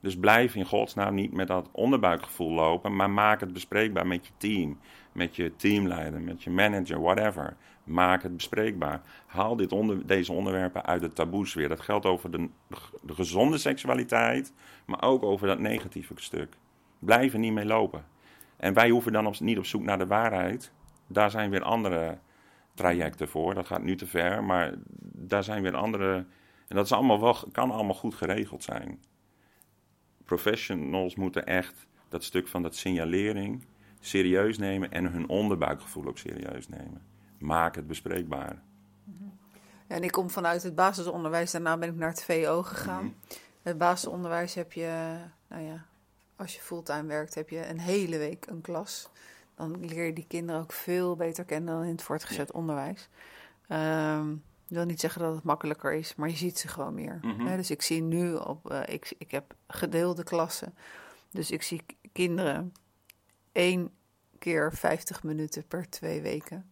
[0.00, 4.32] Dus blijf in godsnaam niet met dat onderbuikgevoel lopen, maar maak het bespreekbaar met je
[4.36, 4.78] team,
[5.12, 7.56] met je teamleider, met je manager, whatever.
[7.90, 9.00] Maak het bespreekbaar.
[9.26, 11.68] Haal dit onder, deze onderwerpen uit de taboesfeer.
[11.68, 12.48] Dat geldt over de,
[13.02, 14.52] de gezonde seksualiteit,
[14.84, 16.56] maar ook over dat negatieve stuk.
[16.98, 18.04] Blijf er niet mee lopen.
[18.56, 20.72] En wij hoeven dan niet op zoek naar de waarheid.
[21.06, 22.18] Daar zijn weer andere
[22.74, 23.54] trajecten voor.
[23.54, 26.14] Dat gaat nu te ver, maar daar zijn weer andere.
[26.68, 28.98] En dat is allemaal wel, kan allemaal goed geregeld zijn
[30.30, 33.64] professionals moeten echt dat stuk van dat signalering
[34.00, 37.02] serieus nemen en hun onderbuikgevoel ook serieus nemen.
[37.40, 38.62] Maak het bespreekbaar.
[39.88, 43.04] Ja, en ik kom vanuit het basisonderwijs, daarna ben ik naar het VO gegaan.
[43.04, 43.14] Mm
[43.62, 45.16] Het basisonderwijs heb je,
[45.48, 45.84] nou ja,
[46.36, 49.08] als je fulltime werkt, heb je een hele week een klas.
[49.54, 53.08] Dan leer je die kinderen ook veel beter kennen dan in het voortgezet onderwijs.
[53.68, 57.18] Um, ik wil niet zeggen dat het makkelijker is, maar je ziet ze gewoon meer.
[57.22, 57.56] Mhm.
[57.56, 60.74] dus ik zie nu op, uh, ik, ik heb gedeelde klassen.
[61.30, 61.82] Dus ik zie
[62.12, 62.72] kinderen
[63.52, 63.90] één
[64.38, 66.70] keer 50 minuten per twee weken.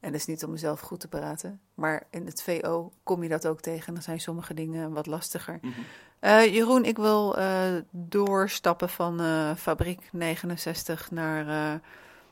[0.00, 1.60] En dat is niet om mezelf goed te praten.
[1.74, 3.94] Maar in het VO kom je dat ook tegen.
[3.94, 5.58] Dan zijn sommige dingen wat lastiger.
[5.62, 5.72] Mm
[6.20, 9.20] Jeroen, ik wil uh, doorstappen van
[9.56, 11.44] fabriek 69 naar,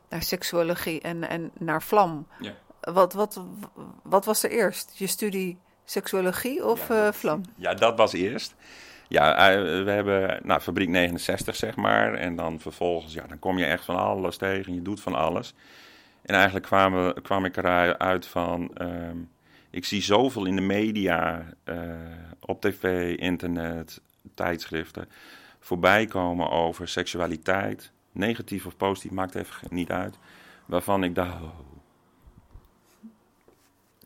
[0.08, 2.26] naar seksuologie en, en naar vlam.
[2.40, 2.52] Ja.
[2.80, 3.40] Wat, wat,
[4.02, 4.92] wat was er eerst?
[4.94, 7.42] Je studie seksuologie of ja, uh, vlam?
[7.56, 8.54] Ja, dat was eerst.
[9.08, 12.14] Ja, eh, we hebben nou, fabriek 69, zeg maar.
[12.14, 14.74] En dan vervolgens, ja, dan kom je echt van alles tegen.
[14.74, 15.54] Je doet van alles.
[16.26, 18.70] En eigenlijk kwam, kwam ik eruit van...
[18.74, 19.16] Ehm,
[19.70, 21.76] ik zie zoveel in de media, uh,
[22.40, 24.00] op tv, internet,
[24.34, 25.08] tijdschriften...
[25.60, 27.90] voorbij komen over seksualiteit.
[28.12, 30.18] Negatief of positief, maakt even niet uit.
[30.66, 31.42] Waarvan ik dacht,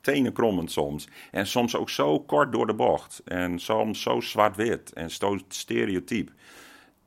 [0.01, 1.09] tenenkrommend soms.
[1.31, 3.23] En soms ook zo kort door de bocht.
[3.25, 6.31] En soms zo zwart-wit en zo stereotyp.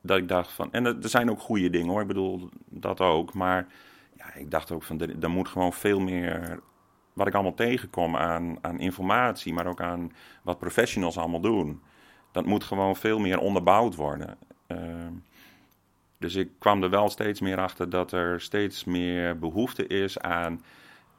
[0.02, 3.34] dat ik dacht van, en er zijn ook goede dingen hoor, ik bedoel dat ook,
[3.34, 3.68] maar
[4.36, 6.60] ik dacht ook van, er, moet gewoon veel meer,
[7.14, 10.12] wat ik allemaal tegenkom aan, aan informatie, maar ook aan
[10.44, 11.82] wat professionals allemaal doen,
[12.32, 14.38] dat moet gewoon veel meer onderbouwd worden.
[14.68, 15.14] Ehm,
[16.18, 20.62] dus ik kwam er wel steeds meer achter dat er steeds meer behoefte is aan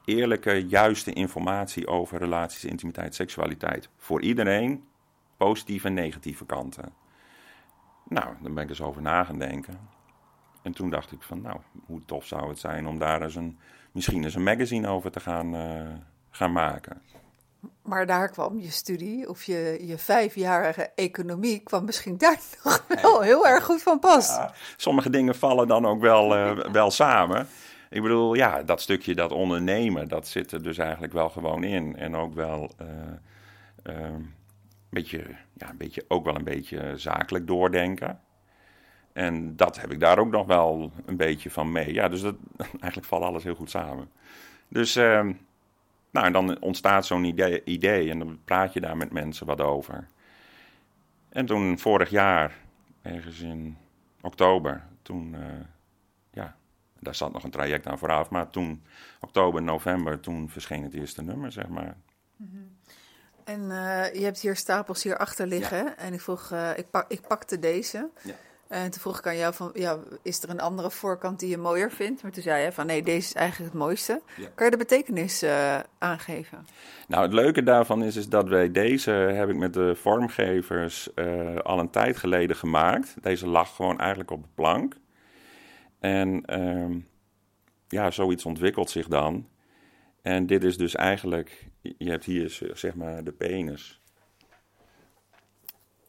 [0.05, 3.89] eerlijke, juiste informatie over relaties, intimiteit, seksualiteit.
[3.97, 4.83] Voor iedereen,
[5.37, 6.93] positieve en negatieve kanten.
[8.07, 9.94] Nou, dan ben ik eens over na gaan denken.
[10.65, 13.57] En toen dacht ik van, nou, hoe tof zou het zijn om daar eens een,
[13.91, 15.87] misschien eens een magazine over te gaan, eh,
[16.29, 17.01] gaan maken.
[17.81, 23.21] Maar daar kwam je studie of je, je vijfjarige economie kwam misschien daar nog wel
[23.21, 24.27] heel erg goed van pas.
[24.27, 27.47] Ja, sommige dingen vallen dan ook wel, eh, wel samen.
[27.89, 31.95] Ik bedoel, ja, dat stukje dat ondernemen, dat zit er dus eigenlijk wel gewoon in.
[31.95, 32.71] En ook wel
[33.83, 34.33] een
[34.89, 38.19] beetje, ja, een beetje, ook wel een beetje zakelijk doordenken.
[39.15, 41.93] En dat heb ik daar ook nog wel een beetje van mee.
[41.93, 42.35] Ja, dus dat,
[42.81, 44.09] eigenlijk valt alles heel goed samen.
[44.67, 45.27] Dus, eh,
[46.11, 50.07] nou, dan ontstaat zo'n idee, idee en dan praat je daar met mensen wat over.
[51.29, 52.55] En toen vorig jaar,
[53.01, 53.77] ergens in
[54.21, 55.65] oktober, toen, eh,
[56.31, 56.55] ja,
[56.99, 58.29] daar zat nog een traject aan vooraf.
[58.29, 58.83] Maar toen,
[59.19, 61.95] oktober, november, toen verscheen het eerste nummer, zeg maar.
[63.43, 65.97] En eh, je hebt hier stapels hier achter liggen.
[65.97, 68.09] En ik vroeg, eh, ik, pak, ik pakte deze.
[68.23, 68.33] Ja.
[68.67, 71.57] En toen vroeg ik aan jou van, ja, is er een andere voorkant die je
[71.57, 72.23] mooier vindt?
[72.23, 74.21] Maar toen zei je van, nee, deze is eigenlijk het mooiste.
[74.37, 74.47] Ja.
[74.55, 76.65] Kan je de betekenis eh, aangeven?
[77.07, 81.55] Nou, het leuke daarvan is, is dat wij deze heb ik met de vormgevers eh,
[81.55, 83.15] al een tijd geleden gemaakt.
[83.21, 84.95] Deze lag gewoon eigenlijk op de plank.
[85.99, 86.99] En ehm,
[87.87, 89.47] ja, zoiets ontwikkelt zich dan.
[90.21, 94.01] En dit is dus eigenlijk, je hebt hier zeg maar de penis.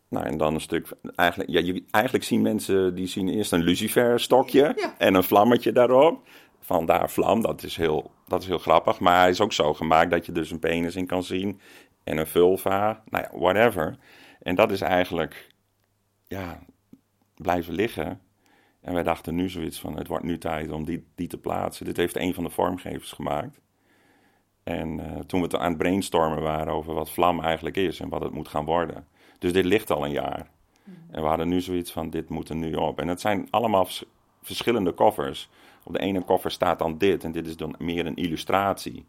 [0.09, 3.62] Nou, en dan een stuk, eigenlijk, ja, je, eigenlijk zien mensen, die zien eerst een
[3.62, 4.94] luciferstokje Ja.
[4.98, 6.28] en een vlammetje daarop.
[6.61, 9.00] Vandaar vlam, dat is, heel, dat is heel grappig.
[9.00, 11.61] Maar hij is ook zo gemaakt dat je dus een penis in kan zien
[12.04, 13.96] en een vulva, nou ja, whatever.
[14.42, 15.48] En dat is eigenlijk,
[16.26, 16.59] ja,
[17.34, 18.20] blijven liggen.
[18.80, 21.84] En wij dachten nu zoiets van, het wordt nu tijd om die, die te plaatsen.
[21.84, 23.61] Dit heeft een van de vormgevers gemaakt.
[24.62, 28.20] En eh, toen we aan het brainstormen waren over wat vlam eigenlijk is en wat
[28.20, 29.07] het moet gaan worden.
[29.39, 30.47] Dus dit ligt al een jaar.
[31.11, 33.01] En we hadden nu zoiets van, dit moet er nu op.
[33.01, 34.05] En het zijn allemaal vers-
[34.43, 35.49] verschillende koffers.
[35.84, 39.07] Op de ene koffer staat dan dit en dit is dan meer een illustratie.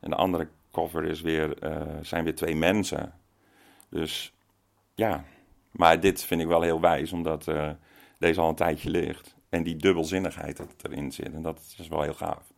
[0.00, 3.12] En de andere koffer is weer, eh, zijn weer twee mensen.
[3.88, 4.32] Dus
[4.94, 5.24] ja,
[5.70, 7.70] maar dit vind ik wel heel wijs, omdat eh,
[8.18, 9.36] deze al een tijdje ligt.
[9.48, 11.32] En die dubbelzinnigheid dat erin zit.
[11.34, 12.52] En dat is wel heel gaaf.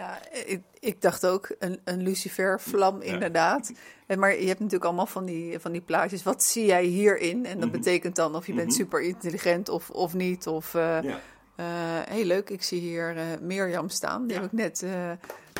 [0.00, 3.72] Ja, ik, ik dacht ook een, een lucifervlam inderdaad.
[4.06, 6.22] En Maar je hebt natuurlijk allemaal van die, van die plaatjes.
[6.22, 7.46] Wat zie jij hierin?
[7.46, 10.46] En dat betekent dan of je bent super intelligent of, of niet.
[10.46, 11.20] Of, eh, Ja.
[11.56, 11.66] eh,
[12.14, 14.26] heel leuk, ik zie hier eh, Mirjam staan.
[14.26, 14.84] Die heb ik net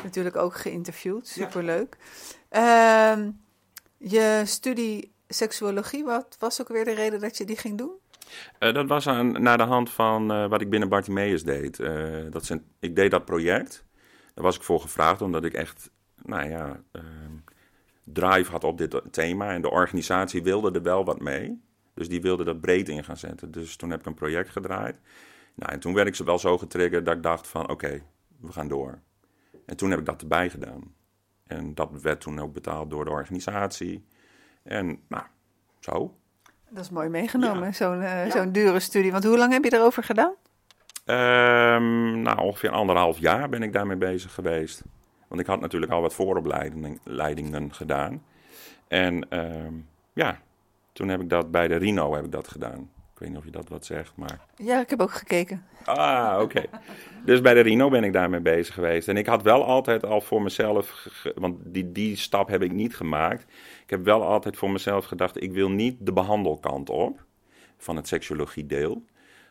[0.03, 1.27] natuurlijk ook geïnterviewd.
[1.27, 1.97] Superleuk.
[2.49, 3.29] Ehm,
[3.97, 7.91] je studie seksuologie, wat was ook weer de reden dat je die ging doen?
[8.59, 11.77] Dat was aan, naar de hand van wat ik binnen Bartimeus deed.
[12.31, 13.83] Dat zijn, ik deed dat project.
[14.33, 15.89] Daar was ik voor gevraagd, omdat ik echt,
[16.23, 17.35] nou ja, ehm,
[18.03, 19.51] drive had op dit thema.
[19.51, 21.61] En de organisatie wilde er wel wat mee.
[21.93, 23.51] Dus die wilde dat breed in gaan zetten.
[23.51, 24.95] Dus toen heb ik een project gedraaid.
[25.55, 28.01] Nou, en toen werd ik ze wel zo getriggerd dat ik dacht van, oké,
[28.39, 28.99] we gaan door.
[29.65, 30.95] En toen heb ik dat erbij gedaan.
[31.47, 34.05] En dat werd toen ook betaald door de organisatie.
[34.63, 35.23] En nou,
[35.79, 36.17] zo.
[36.69, 37.71] Dat is mooi meegenomen, Ja.
[37.71, 39.11] zo'n eh, zo'n dure studie.
[39.11, 40.33] Want hoe lang heb je erover gedaan?
[41.11, 44.83] Ehm, nou, ongeveer anderhalf jaar ben ik daarmee bezig geweest.
[45.27, 48.23] Want ik had natuurlijk al wat vooropleidingen leidingen gedaan.
[48.87, 49.73] En ehm,
[50.13, 50.41] ja,
[50.93, 52.89] toen heb ik dat bij de Rino heb ik dat gedaan.
[53.13, 54.39] Ik weet niet of je dat wat zegt, maar...
[54.55, 55.65] Ja, ik heb ook gekeken.
[55.85, 56.63] Ah, oké.
[57.25, 59.07] Dus bij de Rino ben ik daarmee bezig geweest.
[59.07, 62.95] En ik had wel altijd al voor mezelf, want die, die stap heb ik niet
[62.95, 63.43] gemaakt.
[63.83, 67.25] Ik heb wel altijd voor mezelf gedacht, ik wil niet de behandelkant op
[67.77, 69.05] van het seksuologie deel.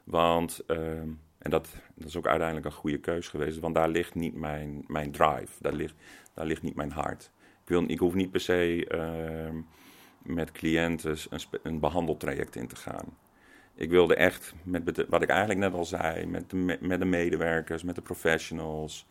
[0.05, 1.09] Want, ehm,
[1.41, 4.85] en dat, dat is ook uiteindelijk een goede keus geweest, want daar ligt niet mijn,
[4.87, 5.95] mijn drive, daar ligt,
[6.35, 7.31] daar ligt niet mijn hart.
[7.63, 9.57] Ik, wil, ik hoef niet per se ehm,
[10.23, 13.17] met cliënten een, een behandeltraject in te gaan.
[13.75, 17.05] Ik wilde echt, met, wat ik eigenlijk net al zei, met de, me- met de
[17.05, 19.07] medewerkers, met de professionals,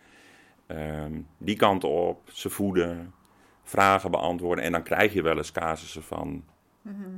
[0.68, 3.14] ehm, die kant op, ze voeden,
[3.64, 4.64] vragen beantwoorden.
[4.64, 6.44] En dan krijg je wel eens casussen van,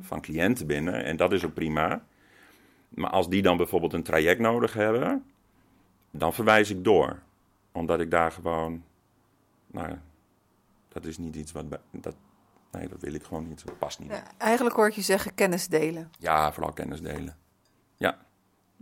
[0.02, 2.06] van cliënten binnen en dat is ook prima.
[2.96, 5.26] Maar als die dan bijvoorbeeld een traject nodig hebben,
[6.12, 7.20] dan verwijs ik door.
[7.72, 8.84] Omdat ik daar gewoon,
[9.68, 9.98] nou,
[10.88, 12.16] dat is niet iets wat, dat,
[12.72, 14.10] nee, dat wil ik gewoon niet, dat past niet.
[14.10, 16.12] Ja, eigenlijk hoor ik je zeggen kennis delen.
[16.20, 17.38] Ja, vooral kennis delen.
[17.96, 18.18] Ja,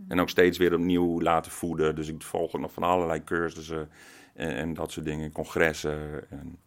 [0.08, 1.94] En ook steeds weer opnieuw laten voeden.
[1.94, 3.90] Dus ik volg nog van allerlei cursussen
[4.34, 6.30] en, en dat soort dingen, congressen.
[6.30, 6.58] En,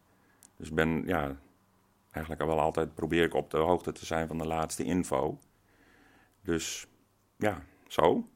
[0.56, 1.36] dus ik ben, ja,
[2.10, 5.38] eigenlijk wel altijd probeer ik op de hoogte te zijn van de laatste info.
[6.42, 6.86] Dus
[7.36, 8.28] ja, zo.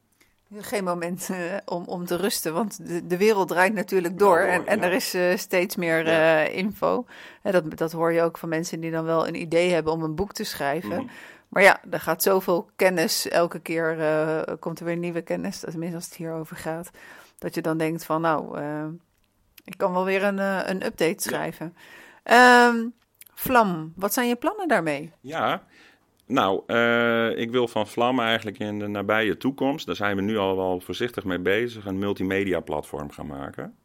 [0.57, 4.67] Geen moment uh, om, om te rusten, want de, de wereld draait natuurlijk door, en,
[4.67, 7.05] en er is uh, steeds meer uh, info.
[7.41, 10.03] En dat, dat hoor je ook van mensen die dan wel een idee hebben om
[10.03, 10.89] een boek te schrijven.
[10.89, 11.09] Mm -hmm.
[11.47, 13.97] Maar ja, er gaat zoveel kennis, elke keer
[14.59, 16.89] komt er weer nieuwe kennis, tenminste als het hierover gaat.
[17.37, 18.59] Dat je dan denkt van nou,
[19.63, 20.37] ik kan wel weer een,
[20.69, 21.75] een update schrijven.
[22.23, 22.93] Um,
[23.33, 25.13] Vlam, wat zijn je plannen daarmee?
[25.21, 25.63] Ja,
[26.29, 30.37] nou, uh, ik wil van Vlam eigenlijk in de nabije toekomst, daar zijn we nu
[30.37, 33.77] al wel voorzichtig mee bezig, een multimedia platform gaan maken.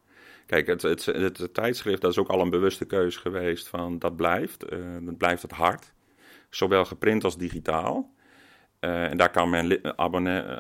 [0.47, 3.99] Kijk, het, het, het, het tijdschrift, dat is ook al een bewuste keuze geweest van
[3.99, 5.93] dat blijft, uh, dat blijft het hard.
[6.51, 8.15] Zowel geprint als digitaal.
[8.85, 9.95] Uh, en daar kan men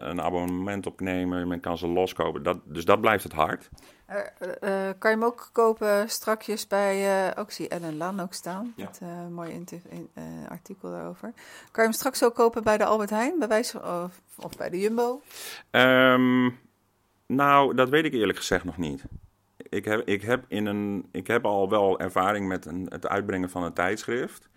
[0.08, 2.42] een abonnement op nemen, men kan ze loskopen.
[2.42, 3.70] Dat, dus dat blijft het hard.
[4.10, 8.72] Uh, uh, kan je hem ook kopen strakjes bij, ook zie Ellen Lan ook staan,
[8.76, 8.84] ja.
[8.84, 10.10] met een mooi in,
[10.48, 11.32] artikel daarover.
[11.70, 14.70] Kan je hem straks ook kopen bij de Albert Heijn, bij wijze, of, of bij
[14.70, 15.22] de Jumbo?
[15.70, 16.58] Um,
[17.26, 19.04] nou, dat weet ik eerlijk gezegd nog niet.
[19.56, 23.50] Ik heb, ik heb, in een, ik heb al wel ervaring met een, het uitbrengen
[23.50, 24.48] van een tijdschrift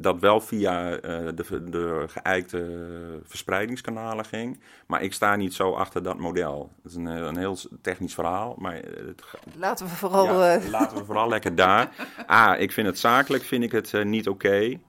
[0.00, 0.98] dat wel via uh,
[1.34, 4.60] de, de geëikte verspreidingskanalen ging.
[4.86, 6.70] Maar ik sta niet zo achter dat model.
[6.82, 8.54] Het is een, een heel technisch verhaal.
[8.58, 9.22] Maar het,
[9.56, 10.42] laten we vooral...
[10.44, 11.90] Ja, laten we vooral lekker daar.
[12.30, 14.46] A, ik vind het zakelijk vind ik het uh, niet oké.
[14.46, 14.80] Okay.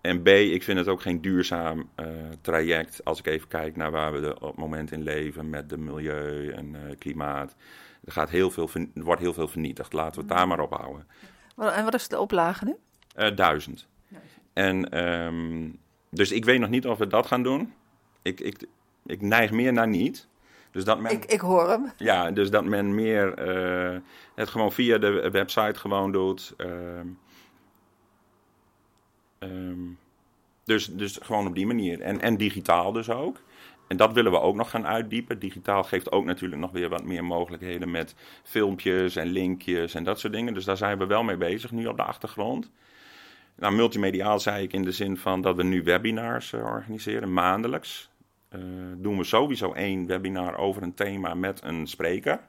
[0.00, 2.06] En B, ik vind het ook geen duurzaam uh,
[2.40, 3.04] traject.
[3.04, 5.78] Als ik even kijk naar waar we de, op het moment in leven met de
[5.78, 7.54] milieu en klimaat.
[8.04, 9.92] Er, gaat heel veel, er wordt heel veel vernietigd.
[9.92, 11.06] Laten we het daar maar op houden.
[11.56, 12.76] En wat is de oplage nu?
[13.34, 13.86] duizend.
[14.56, 15.78] En um,
[16.10, 17.72] dus ik weet nog niet of we dat gaan doen.
[18.22, 18.66] Ik, ik,
[19.06, 20.28] ik neig meer naar niet.
[20.70, 21.92] Dus dat men, ik, ik hoor hem.
[21.96, 23.98] Ja, dus dat men meer uh,
[24.34, 26.54] het gewoon via de website gewoon doet.
[26.56, 27.18] Um,
[29.38, 29.98] um,
[30.64, 32.00] dus, dus gewoon op die manier.
[32.00, 33.40] En, en digitaal dus ook.
[33.88, 35.38] En dat willen we ook nog gaan uitdiepen.
[35.38, 40.20] Digitaal geeft ook natuurlijk nog weer wat meer mogelijkheden met filmpjes en linkjes en dat
[40.20, 40.54] soort dingen.
[40.54, 42.70] Dus daar zijn we wel mee bezig nu op de achtergrond.
[43.56, 48.10] Nou, multimediaal zei ik in de zin van dat we nu webinars uh, organiseren, maandelijks.
[48.50, 48.62] Uh,
[48.96, 52.40] doen we sowieso één webinar over een thema met een spreker.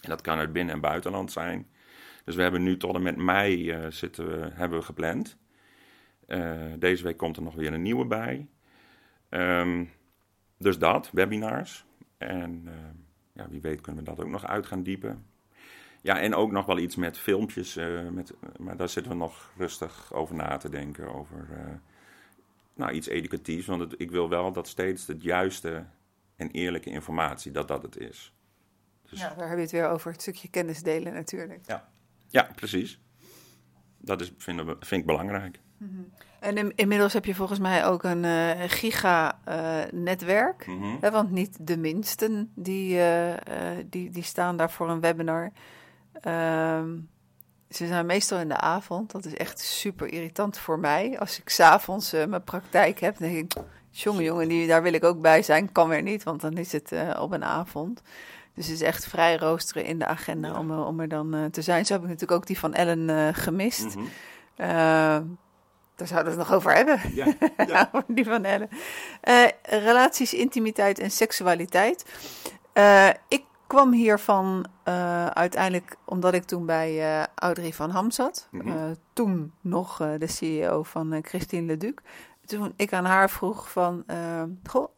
[0.00, 1.66] En dat kan uit binnen- en buitenland zijn.
[2.24, 5.36] Dus we hebben nu tot en met mei uh, zitten we, hebben we gepland.
[6.78, 8.46] deze week komt er nog weer een nieuwe bij.
[9.30, 9.90] Um,
[10.58, 11.84] dus dat, webinars.
[12.18, 12.68] En
[13.32, 15.24] ja, wie weet kunnen we dat ook nog uit gaan diepen.
[16.02, 17.76] Ja, en ook nog wel iets met filmpjes.
[17.76, 21.14] Uh, met, maar daar zitten we nog rustig over na te denken.
[21.14, 21.58] Over uh,
[22.74, 23.66] nou, iets educatiefs.
[23.66, 25.84] Want het, ik wil wel dat steeds het juiste
[26.36, 28.32] en eerlijke informatie, dat dat het is.
[29.10, 30.12] Dus, ja, daar heb je het weer over.
[30.12, 31.66] Het stukje kennis delen natuurlijk.
[31.66, 31.88] Ja,
[32.28, 33.00] ja precies.
[33.98, 35.60] Dat is, we, vind ik belangrijk.
[35.76, 36.12] Mm -hmm.
[36.40, 40.66] En in, inmiddels heb je volgens mij ook een uh, giga-netwerk.
[40.66, 41.10] Mm -hmm.
[41.10, 43.00] want niet de minsten die,
[43.86, 45.52] die, die staan daar voor een webinar.
[46.28, 47.10] Um,
[47.74, 49.10] ze zijn meestal in de avond.
[49.10, 51.18] Dat is echt super irritant voor mij.
[51.18, 53.62] Als ik s'avonds uh, mijn praktijk heb, dan denk ik...
[53.94, 55.72] Jongen, jongen, die, daar wil ik ook bij zijn.
[55.72, 58.02] Kan weer niet, want dan is het uh, op een avond.
[58.54, 60.58] Dus het is echt vrij roosteren in de agenda ja.
[60.58, 61.86] om, om er dan uh, te zijn.
[61.86, 63.96] Zo heb ik natuurlijk ook die van Ellen gemist.
[63.96, 64.08] Mm
[64.56, 65.38] -hmm.
[65.96, 67.00] daar zouden we het nog over hebben.
[67.14, 67.34] Ja,
[67.66, 67.90] ja.
[68.06, 68.68] die van Ellen.
[69.62, 72.04] relaties, intimiteit en seksualiteit.
[73.28, 78.48] ik kwam hiervan uh, uiteindelijk omdat ik toen bij uh, Audrey van Ham zat.
[78.50, 78.68] Mm -hmm.
[78.68, 81.94] uh, toen nog de CEO van Christine Leduc.
[82.44, 84.04] Toen ik aan haar vroeg van,
[84.64, 84.88] goh,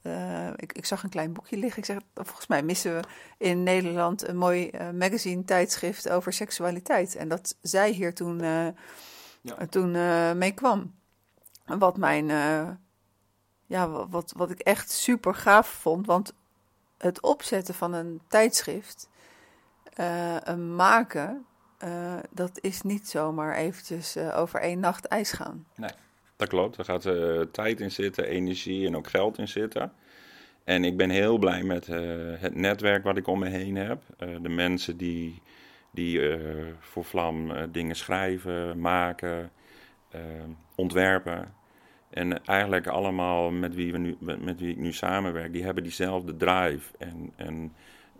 [0.56, 1.78] ik, ik, zag een klein boekje liggen.
[1.78, 3.02] Ik zeg, volgens mij missen we
[3.38, 7.16] in Nederland een mooi magazine tijdschrift over seksualiteit.
[7.16, 8.38] En dat zij hier toen,
[9.40, 9.66] ja.
[9.70, 9.90] toen
[10.38, 10.94] mee kwam.
[11.66, 12.26] Wat mijn,
[13.66, 16.32] ja, wat, wat ik echt super gaaf vond, want
[17.05, 19.09] het opzetten van een tijdschrift,
[20.00, 21.44] uh, een maken,
[21.84, 25.66] uh, dat is niet zomaar eventjes uh, over één nacht ijs gaan.
[25.76, 25.90] Nee,
[26.36, 26.76] dat klopt.
[26.76, 27.09] Er gaat
[27.52, 29.92] tijd in zitten, energie en ook geld in zitten.
[30.64, 31.86] En ik ben heel blij met
[32.40, 34.02] het netwerk wat ik om me heen heb.
[34.42, 35.42] de mensen die,
[35.90, 36.38] die
[36.80, 39.50] voor Vlam dingen schrijven, maken,
[40.74, 41.55] ontwerpen.
[42.14, 46.36] En eigenlijk allemaal met wie, we nu, met wie ik nu samenwerk, die hebben diezelfde
[46.36, 46.92] drive.
[46.98, 47.72] En, en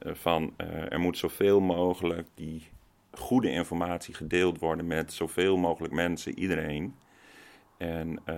[0.03, 2.69] uh, van uh, er moet zoveel mogelijk die
[3.11, 6.95] goede informatie gedeeld worden met zoveel mogelijk mensen, iedereen.
[7.77, 8.37] En uh,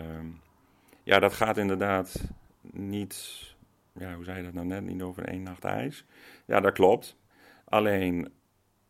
[1.02, 2.24] ja, dat gaat inderdaad
[2.72, 3.54] niet
[3.98, 6.04] ja, hoe zei je dat nou net, niet over één nacht ijs.
[6.46, 7.16] Ja, dat klopt.
[7.64, 8.32] Alleen,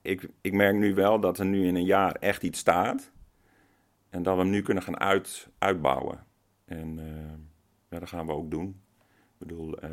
[0.03, 3.11] ik, ik merk nu wel dat er nu in een jaar echt iets staat.
[4.11, 6.26] En dat we hem nu kunnen gaan uit, uitbouwen.
[6.67, 7.33] En uh,
[7.89, 8.81] ja, dat gaan we ook doen.
[9.09, 9.91] Ik bedoel, uh,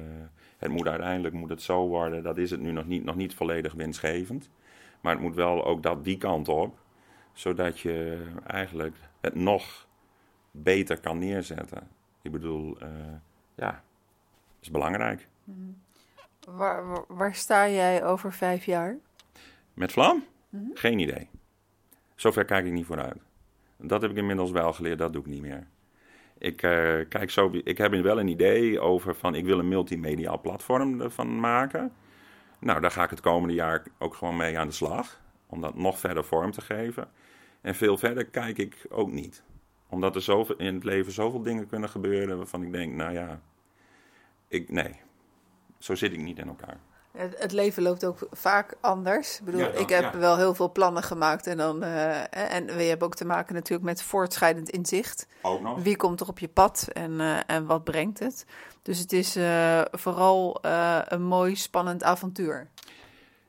[0.57, 3.36] het moet uiteindelijk moet het zo worden, dat is het nu nog niet, nog niet
[3.36, 4.49] volledig winstgevend.
[5.01, 6.80] Maar het moet wel ook dat die kant op,
[7.34, 9.88] zodat je eigenlijk het nog
[10.51, 11.88] beter kan neerzetten.
[12.21, 12.89] Ik bedoel, uh,
[13.55, 13.84] ja,
[14.59, 15.28] is belangrijk.
[15.43, 15.82] Mm.
[16.47, 18.97] Waar, waar, waar, sta jij over vijf jaar?
[19.74, 20.24] Met Vlam?
[20.49, 20.71] Mm -hmm.
[20.74, 21.30] Geen idee.
[22.15, 23.21] Zover kijk ik niet vooruit.
[23.78, 25.67] Dat heb ik inmiddels wel geleerd, dat doe ik niet meer.
[26.44, 30.36] Ik, uh, kijk zo, ik heb wel een idee over van ik wil een multimedia
[30.36, 31.91] platform ervan maken.
[32.60, 35.22] Nou, daar ga ik het komende jaar ook gewoon mee aan de slag.
[35.48, 37.10] Om dat nog verder vorm te geven.
[37.62, 39.44] En veel verder kijk ik ook niet.
[39.89, 43.41] Omdat er zoveel, in het leven zoveel dingen kunnen gebeuren waarvan ik denk, nou ja,
[44.48, 45.00] ik, nee,
[45.80, 46.80] zo zit ik niet in elkaar.
[47.18, 49.39] Het, leven loopt ook vaak anders.
[49.39, 50.18] Ik bedoel, ja, dan, ik heb ja.
[50.18, 51.47] wel heel veel plannen gemaakt.
[51.47, 55.28] En, dan, uh, en we hebben ook te maken natuurlijk met voortschrijdend inzicht.
[55.41, 55.82] Ook nog.
[55.82, 58.45] Wie komt er op je pad en, uh, en wat brengt het?
[58.82, 60.59] Dus het is uh, vooral
[61.07, 62.70] een mooi, spannend avontuur.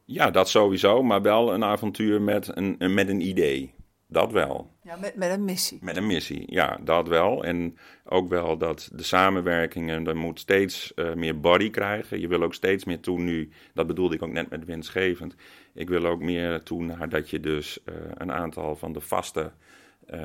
[0.05, 1.03] Ja, dat sowieso.
[1.03, 3.75] Maar wel een avontuur met een, met een idee.
[4.07, 4.74] Dat wel.
[4.85, 5.79] Ja, met, een missie.
[5.83, 7.45] Met een missie, ja, dat wel.
[7.45, 12.21] En ook wel dat de samenwerkingen, er moet steeds uh, meer body krijgen.
[12.21, 15.35] Je wil ook steeds meer toe nu, dat bedoelde ik ook net met winstgevend.
[15.75, 19.53] Ik wil ook meer toe naar dat je dus uh, een aantal van de vaste
[20.11, 20.21] uh,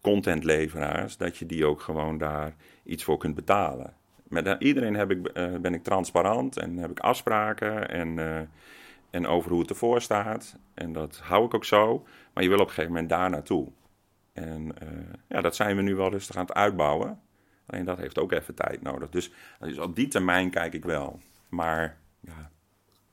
[0.00, 3.94] contentleveraars, dat je die ook gewoon daar iets voor kunt betalen.
[4.28, 5.32] Met iedereen heb ik,
[5.62, 8.18] ben ik transparant en heb ik afspraken en
[9.10, 10.56] en over hoe het ervoor staat.
[10.74, 12.06] En dat hou ik ook zo.
[12.32, 13.68] Maar je wil op een gegeven moment daar naartoe.
[14.32, 14.88] En uh,
[15.28, 17.20] ja, dat zijn we nu wel rustig aan het uitbouwen.
[17.66, 19.10] Alleen dat heeft ook even tijd nodig.
[19.10, 21.20] Dus, dus op die termijn kijk ik wel.
[21.48, 22.50] Maar ja,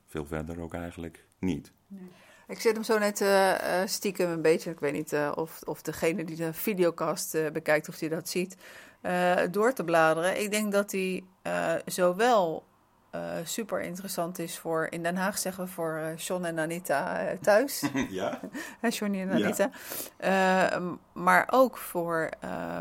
[0.07, 1.71] veel verder ook eigenlijk niet.
[1.87, 2.11] Nee.
[2.47, 6.23] Ik zit hem zo net uh, stiekem een beetje, ik weet niet of, of degene
[6.23, 8.57] die de videocast bekijkt, of die dat ziet,
[9.51, 10.41] door te bladeren.
[10.41, 11.23] Ik denk dat hij
[11.85, 12.65] zowel
[13.15, 17.23] uh, super interessant is voor, in Den Haag zeggen we voor uh, John en Anita
[17.23, 17.83] uh, thuis.
[18.09, 18.39] ja.
[18.89, 19.69] Johnny en Anita.
[20.19, 20.79] Ja.
[21.13, 22.29] maar ook voor,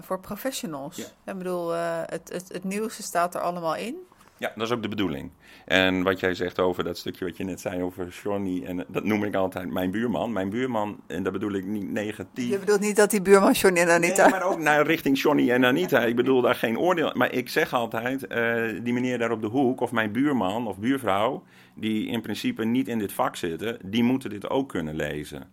[0.01, 0.97] voor professionals.
[0.97, 1.33] Ja.
[1.33, 3.97] Ik bedoel, het, het, het nieuwste staat er allemaal in.
[4.45, 5.31] Ja, dat is ook de bedoeling.
[5.65, 9.05] En wat jij zegt over dat stukje wat je net zei over Johnny, en dat
[9.05, 10.33] noem ik altijd mijn buurman.
[10.33, 12.51] Mijn buurman, en dat bedoel ik niet negatief.
[12.51, 14.23] Je bedoelt niet dat die buurman Johnny en Anita...
[14.23, 16.01] Nee, maar ook naar richting Johnny en Anita.
[16.05, 17.11] Ik bedoel daar geen oordeel...
[17.15, 20.79] Maar ik zeg altijd, uh, die meneer daar op de hoek, of mijn buurman of
[20.79, 21.43] buurvrouw,
[21.75, 25.51] die in principe niet in dit vak zitten, die moeten dit ook kunnen lezen.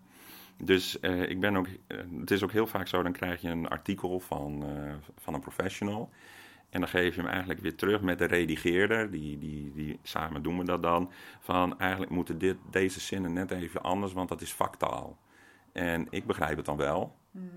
[0.63, 3.49] Dus uh, ik ben ook, uh, het is ook heel vaak zo, dan krijg je
[3.49, 4.63] een artikel van,
[5.17, 6.09] van een professional...
[6.72, 9.11] En dan geef je hem eigenlijk weer terug met de redigeerder.
[9.11, 11.11] Die, die, die, samen doen we dat dan.
[11.39, 15.19] Van eigenlijk moeten dit, deze zinnen net even anders, want dat is vaktaal.
[15.72, 17.15] En ik begrijp het dan wel.
[17.32, 17.49] Mm.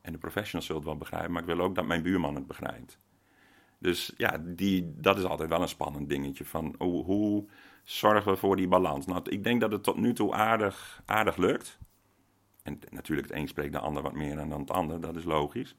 [0.00, 1.32] En de professionals zullen het wel begrijpen.
[1.32, 2.98] Maar ik wil ook dat mijn buurman het begrijpt.
[3.78, 6.44] Dus ja, die, dat is altijd wel een spannend dingetje.
[6.44, 7.46] Van hoe, hoe
[7.84, 9.06] zorgen we voor die balans?
[9.06, 11.78] Nou, ik denk dat het tot nu toe aardig, aardig lukt.
[12.62, 15.00] En natuurlijk, het een spreekt de ander wat meer dan het ander.
[15.00, 15.76] Dat is logisch.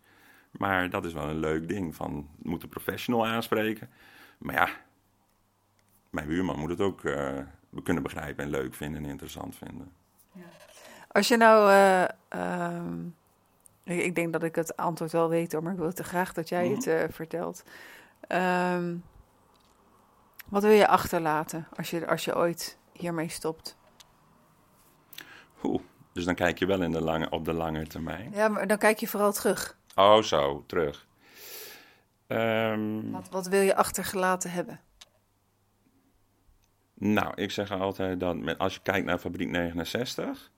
[0.52, 1.96] Maar dat is wel een leuk ding.
[1.96, 3.90] Van, moet een professional aanspreken.
[4.38, 4.70] Maar ja,
[6.10, 7.40] mijn buurman moet het ook uh,
[7.84, 9.92] kunnen begrijpen en leuk vinden en interessant vinden.
[10.32, 10.42] Ja.
[11.08, 12.08] Als je nou, uh,
[13.84, 16.34] uh, ik denk dat ik het antwoord wel weet hoor, maar ik wil te graag
[16.34, 16.76] dat jij mm -hmm.
[16.76, 17.64] het uh, vertelt.
[18.28, 19.04] Um,
[20.48, 23.78] wat wil je achterlaten als je, als je ooit hiermee stopt?
[25.64, 25.82] Oeh,
[26.12, 28.32] dus dan kijk je wel in de lange, op de lange termijn.
[28.34, 29.78] Ja, maar dan kijk je vooral terug.
[29.98, 31.08] Oh, zo, terug.
[32.28, 34.80] Um, wat, wat, wil je achtergelaten hebben?
[36.94, 40.52] Nou, ik zeg altijd dat met, als je kijkt naar Fabriek 69,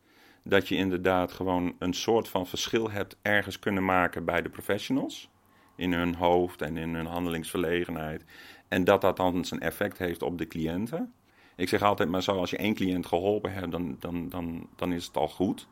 [0.44, 5.30] dat je inderdaad gewoon een soort van verschil hebt ergens kunnen maken bij de professionals.
[5.76, 8.26] In hun hoofd en in hun handelingsverlegenheid.
[8.68, 11.14] En dat dat dan zijn effect heeft op de cliënten.
[11.56, 14.94] Ik zeg altijd maar zo, als je één cliënt geholpen hebt, dan, dan, dan, dan
[14.94, 15.68] is het al goed.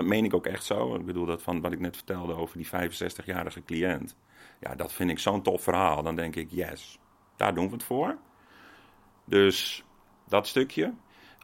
[0.00, 0.94] Dat meen ik ook echt zo.
[0.94, 4.16] Ik bedoel, dat van wat ik net vertelde over die 65-jarige cliënt.
[4.60, 6.02] Ja, dat vind ik zo'n tof verhaal.
[6.02, 6.98] Dan denk ik, yes,
[7.36, 8.18] daar doen we het voor.
[9.24, 9.84] Dus
[10.28, 10.92] dat stukje.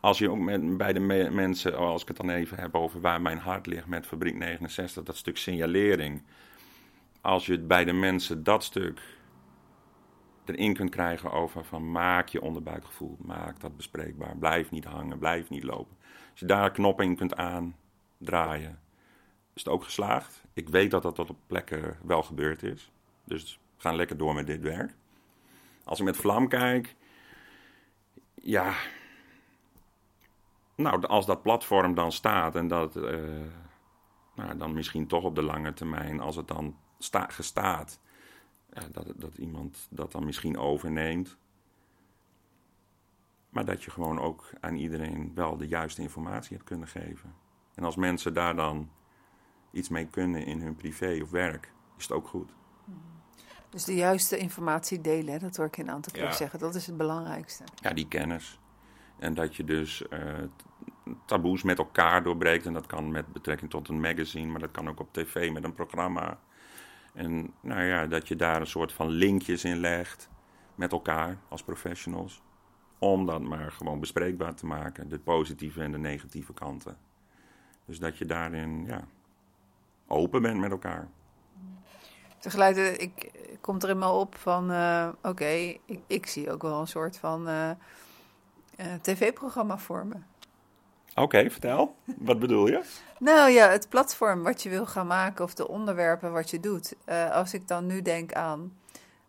[0.00, 3.00] Als je ook met, bij de me mensen, als ik het dan even heb over
[3.00, 6.22] waar mijn hart ligt met Fabriek 69, dat stuk signalering.
[7.20, 9.00] Als je bij de mensen dat stuk
[10.44, 15.48] erin kunt krijgen over van maak je onderbuikgevoel, maak dat bespreekbaar, blijf niet hangen, blijf
[15.48, 15.96] niet lopen.
[16.30, 17.76] Als je daar knoppen in kunt aan,
[18.19, 18.81] draaien,
[19.55, 20.45] is het ook geslaagd.
[20.53, 22.91] Ik weet dat dat op plekken wel gebeurd is.
[23.25, 24.95] Dus we gaan lekker door met dit werk.
[25.85, 26.97] Als ik met Vlam kijk,
[28.35, 28.75] ja,
[30.75, 33.21] nou, als dat platform dan staat en dat, eh,
[34.35, 38.01] nou, dan misschien toch op de lange termijn, als het dan sta, gestaat,
[38.73, 41.37] ja, dat, dat iemand dat dan misschien overneemt.
[43.49, 47.35] Maar dat je gewoon ook aan iedereen wel de juiste informatie hebt kunnen geven.
[47.77, 48.91] En als mensen daar dan
[49.70, 52.51] iets mee kunnen in hun privé of werk, is het ook goed.
[53.70, 56.33] Dus de juiste informatie delen, hè, dat hoor ik een aantal keer Ja.
[56.33, 56.59] zeggen.
[56.59, 57.64] Dat is het belangrijkste.
[57.74, 58.59] Ja, die kennis.
[59.18, 60.35] En dat je dus eh,
[61.24, 62.66] taboes met elkaar doorbreekt.
[62.66, 65.64] En dat kan met betrekking tot een magazine, maar dat kan ook op tv met
[65.64, 66.39] een programma.
[67.14, 70.29] En nou ja, dat je daar een soort van linkjes in legt
[70.74, 72.43] met elkaar als professionals.
[72.99, 76.99] Om dat maar gewoon bespreekbaar te maken, de positieve en de negatieve kanten.
[77.87, 79.05] Dus dat je daarin ja,
[80.07, 81.09] open bent met elkaar.
[82.39, 85.47] Tegelijkertijd, ik, ik kom er eenmaal op van, eh, oké,
[85.84, 87.76] ik, ik zie ook wel een soort van eh, eh,
[89.01, 90.14] tv-programma voor me.
[91.14, 91.97] Oké, vertel.
[92.05, 92.82] Wat bedoel je?
[93.18, 96.95] Nou ja, het platform wat je wil gaan maken of de onderwerpen wat je doet.
[97.32, 98.78] Als ik dan nu denk aan,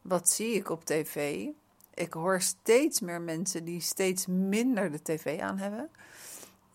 [0.02, 1.46] wat zie ik op tv?
[1.94, 5.90] Ik hoor steeds meer mensen die steeds minder de tv aan hebben.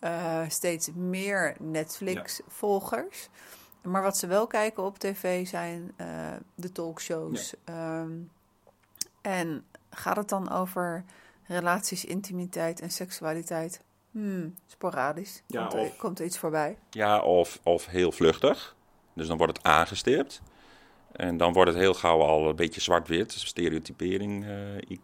[0.03, 3.29] Eh, steeds meer Netflix-volgers.
[3.81, 6.07] Maar wat ze wel kijken op tv zijn eh,
[6.55, 7.53] de talkshows.
[7.63, 8.11] Ehm,
[9.21, 11.03] en gaat het dan over
[11.47, 13.81] relaties, intimiteit en seksualiteit?
[14.11, 15.43] Hmm, sporadisch.
[15.47, 16.77] Ja, komt, er, of- komt er iets voorbij?
[16.89, 18.75] Ja, of, of heel vluchtig.
[19.13, 20.41] Dus dan wordt het aangestipt.
[21.11, 24.97] En dan wordt het heel gauw al een beetje zwart-wit, stereotypering eh,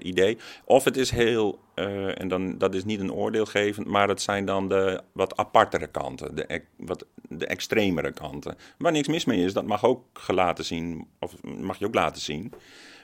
[0.00, 0.38] idee.
[0.64, 4.44] Of het is heel, eh, en dan, dat is niet een oordeelgevend, maar het zijn
[4.44, 8.56] dan de wat apartere kanten, de, wat, de extremere kanten.
[8.78, 12.22] Waar niks mis mee is, dat mag ook gelaten zien, of mag je ook laten
[12.22, 12.52] zien.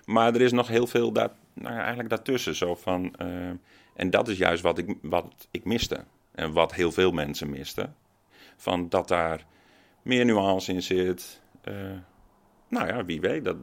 [0.05, 2.55] Maar er is nog heel veel daar, nou eigenlijk daartussen.
[2.55, 3.27] Zo van, eh,
[3.95, 6.05] en dat is juist wat ik, wat ik miste.
[6.33, 7.95] En wat heel veel mensen misten.
[8.57, 9.47] Van dat daar
[10.03, 11.41] meer nuance in zit.
[11.61, 11.75] Eh,
[12.69, 13.45] nou ja, wie weet.
[13.45, 13.57] Dat,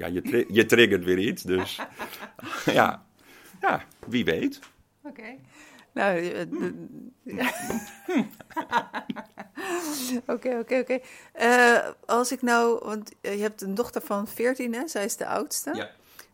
[0.00, 1.42] ja, je, tri- je triggert weer iets.
[1.42, 1.80] Dus
[2.78, 3.04] ja,
[3.60, 4.58] ja, wie weet.
[5.02, 5.36] Oké.
[5.92, 6.86] Nou, eh, de-
[7.22, 7.52] ja.
[10.26, 10.98] Oké, oké, oké.
[11.32, 14.88] Eh, Als ik nou, want je hebt een dochter van 14, hè?
[14.88, 15.70] Zij is de oudste.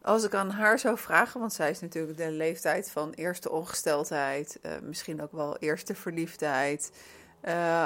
[0.02, 4.58] Als ik aan haar zou vragen, want zij is natuurlijk de leeftijd van eerste ongesteldheid,
[4.62, 6.92] eh, misschien ook wel eerste verliefdheid.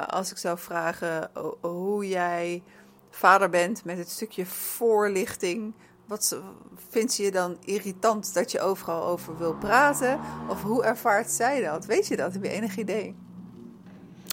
[0.07, 2.63] Als ik zou vragen ho- hoe jij
[3.11, 5.73] vader bent met het stukje voorlichting,
[6.07, 6.41] wat
[6.89, 10.19] vindt ze je dan irritant dat je overal over wil praten?
[10.49, 11.85] Of hoe ervaart zij dat?
[11.85, 12.33] Weet je dat?
[12.33, 13.15] Heb je enig idee?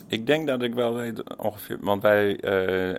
[0.07, 1.79] Ik denk dat ik wel weet ongeveer.
[1.81, 2.41] Want wij.
[2.41, 2.95] eh,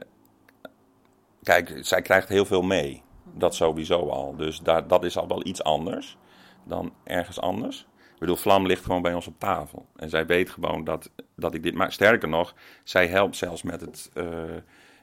[1.44, 3.04] kijk, zij krijgt heel veel mee.
[3.34, 4.36] Dat sowieso al.
[4.36, 6.18] Dus daar, dat is al wel iets anders
[6.64, 7.88] dan ergens anders.
[8.14, 9.86] Ik bedoel, Vlam ligt gewoon bij ons op tafel.
[9.96, 11.92] En zij weet gewoon dat, dat ik dit maak.
[11.92, 12.54] Sterker nog,
[12.84, 14.10] zij helpt zelfs met het.
[14.14, 14.26] eh,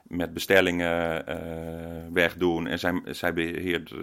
[0.07, 2.67] met bestellingen eh, wegdoen.
[2.67, 3.97] En zij, zij beheert, eh,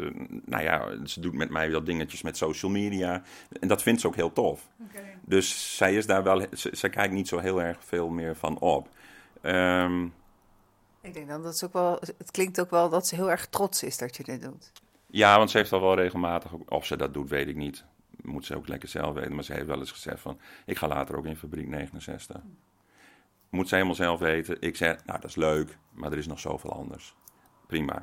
[0.44, 3.22] nou ja, ze doet met mij wel dingetjes met social media.
[3.60, 4.68] En dat vindt ze ook heel tof.
[5.24, 8.58] Dus zij is daar wel, ze, zij kijkt niet zo heel erg veel meer van
[8.58, 8.88] op.
[9.40, 10.04] Ehm,
[11.00, 13.46] Ik denk dan dat ze ook wel, het klinkt ook wel dat ze heel erg
[13.46, 14.72] trots is dat je dit doet.
[15.06, 17.84] ja, want ze heeft al wel regelmatig, of ze dat doet, weet ik niet.
[18.22, 19.34] Moet ze ook lekker zelf weten.
[19.34, 22.40] Maar ze heeft wel eens gezegd van, ik ga later ook in fabriek 69.
[23.54, 24.56] Moet ze helemaal zelf weten.
[24.60, 27.14] Ik zeg, nou dat is leuk, maar er is nog zoveel anders.
[27.66, 28.02] Prima.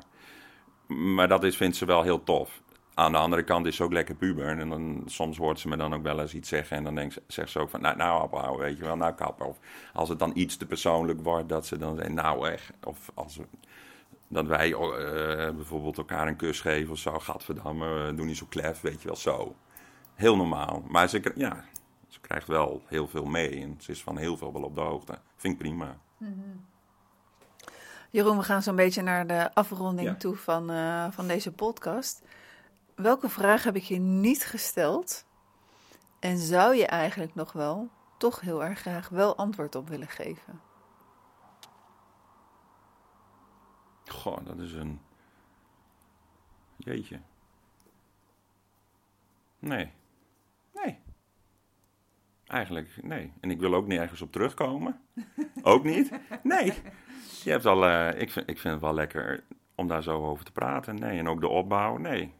[0.86, 2.62] Maar dat is, vindt ze wel heel tof.
[2.94, 4.58] Aan de andere kant is ze ook lekker puber.
[4.58, 6.76] En dan, soms hoort ze me dan ook wel eens iets zeggen.
[6.76, 9.12] En dan denkt ze, zegt ze ook van, nou, nou ophouden, weet je wel, nou
[9.12, 9.46] kappen.
[9.46, 9.58] Of
[9.92, 12.72] als het dan iets te persoonlijk wordt, dat ze dan zegt, nou echt.
[12.84, 13.40] Of als
[14.28, 17.18] dat wij eh, bijvoorbeeld elkaar een kus geven of zo.
[17.18, 19.54] Gadverdamme, eh, doe niet zo klef, weet je wel, zo.
[20.14, 20.82] Heel normaal.
[20.88, 21.64] Maar ze, ja,
[22.22, 23.60] krijgt wel heel veel mee.
[23.62, 25.18] En ze is van heel veel wel op de hoogte.
[25.36, 25.96] Vind ik prima.
[28.10, 30.14] Jeroen, we gaan zo'n beetje naar de afronding Ja.
[30.14, 32.22] toe van, eh, van deze podcast.
[32.94, 35.24] Welke vraag heb ik je niet gesteld?
[36.18, 40.60] En zou je eigenlijk nog wel, toch heel erg graag, wel antwoord op willen geven?
[44.06, 45.00] Goh, dat is een.
[46.76, 47.20] Jeetje.
[49.58, 49.92] Nee.
[52.52, 53.32] Eigenlijk, nee.
[53.40, 55.00] En ik wil ook nergens op terugkomen.
[55.62, 56.10] ook niet.
[56.42, 56.72] Nee.
[57.44, 59.44] Je hebt al, eh, ik, vind, ik vind het wel lekker
[59.74, 60.94] om daar zo over te praten.
[60.94, 61.18] Nee.
[61.18, 61.96] En ook de opbouw.
[61.96, 62.34] Nee.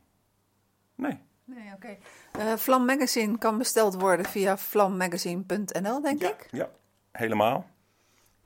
[0.95, 1.19] Nee.
[1.45, 1.97] Nee, oké.
[2.39, 6.49] Eh, Vlam Magazine kan besteld worden via vlammagazine.nl, denk Ja, ik.
[6.51, 6.69] ja.
[7.13, 7.67] Helemaal.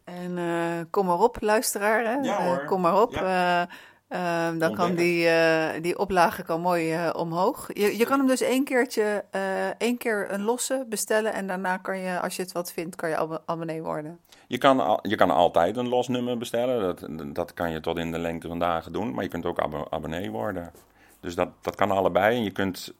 [0.04, 2.04] En eh, kom maar op, luisteraar.
[2.04, 2.12] Hè?
[2.14, 2.64] Ja, hoor.
[2.64, 3.12] kom maar op.
[3.14, 3.62] Eh,
[4.08, 7.68] Ehm, dan kan die, eh, die oplage kan mooi eh, omhoog.
[7.72, 11.76] Je, je kan hem dus één keertje, eh, één keer een losse bestellen en daarna
[11.76, 14.18] kan je, als je het wat vindt, kan je ab- abonnee worden.
[14.46, 16.80] Je kan, al- je kan altijd een los nummer bestellen.
[16.80, 19.14] Dat, dat kan je tot in de lengte van dagen doen.
[19.14, 20.72] Maar je kunt ook abo- abonnee worden.
[21.20, 22.36] Dus dat, dat kan allebei.
[22.36, 22.94] En je kunt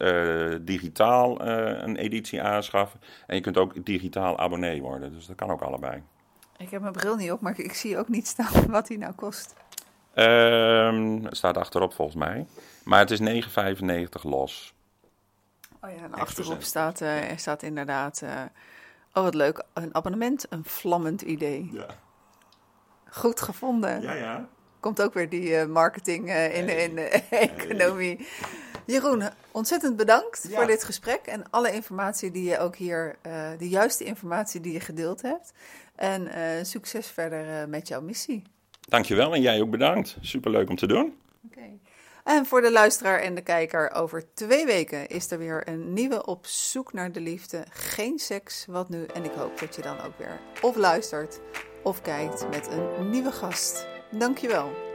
[0.67, 3.01] digitaal een editie aanschaffen.
[3.27, 5.13] En je kunt ook digitaal abonnee worden.
[5.13, 6.03] Dus dat kan ook allebei.
[6.59, 8.97] Ik heb mijn bril niet op, maar ik, ik zie ook niet staan wat hij
[8.97, 9.55] nou kost.
[10.17, 12.47] Ehm, het staat achterop volgens mij.
[12.85, 14.75] Maar het is 9,95 los.
[15.81, 18.31] Oh ja, en achterop staat, eh, er staat inderdaad, eh,
[19.13, 21.69] oh wat leuk, een abonnement, een vlammend idee.
[21.73, 21.87] Ja,
[23.11, 24.01] Goed gevonden.
[24.03, 24.13] ja.
[24.13, 24.49] ja.
[24.81, 28.27] Komt ook weer die eh, marketing in, de, in de economie.
[28.87, 30.57] Jeroen, ontzettend bedankt Ja.
[30.57, 33.17] voor dit gesprek en alle informatie die je ook hier,
[33.59, 35.53] de juiste informatie die je gedeeld hebt.
[35.95, 36.29] En
[36.67, 38.43] succes verder met jouw missie.
[38.87, 40.17] Dankjewel en jij ook bedankt.
[40.21, 41.17] Superleuk om te doen.
[41.47, 41.79] Oké.
[42.25, 46.27] En voor de luisteraar en de kijker, over twee weken is er weer een nieuwe
[46.27, 47.65] Op zoek naar de liefde.
[47.71, 49.05] Geen seks, wat nu?
[49.15, 51.41] En ik hoop dat je dan ook weer of luistert
[51.83, 53.87] of kijkt met een nieuwe gast.
[54.11, 54.86] Dankjewel.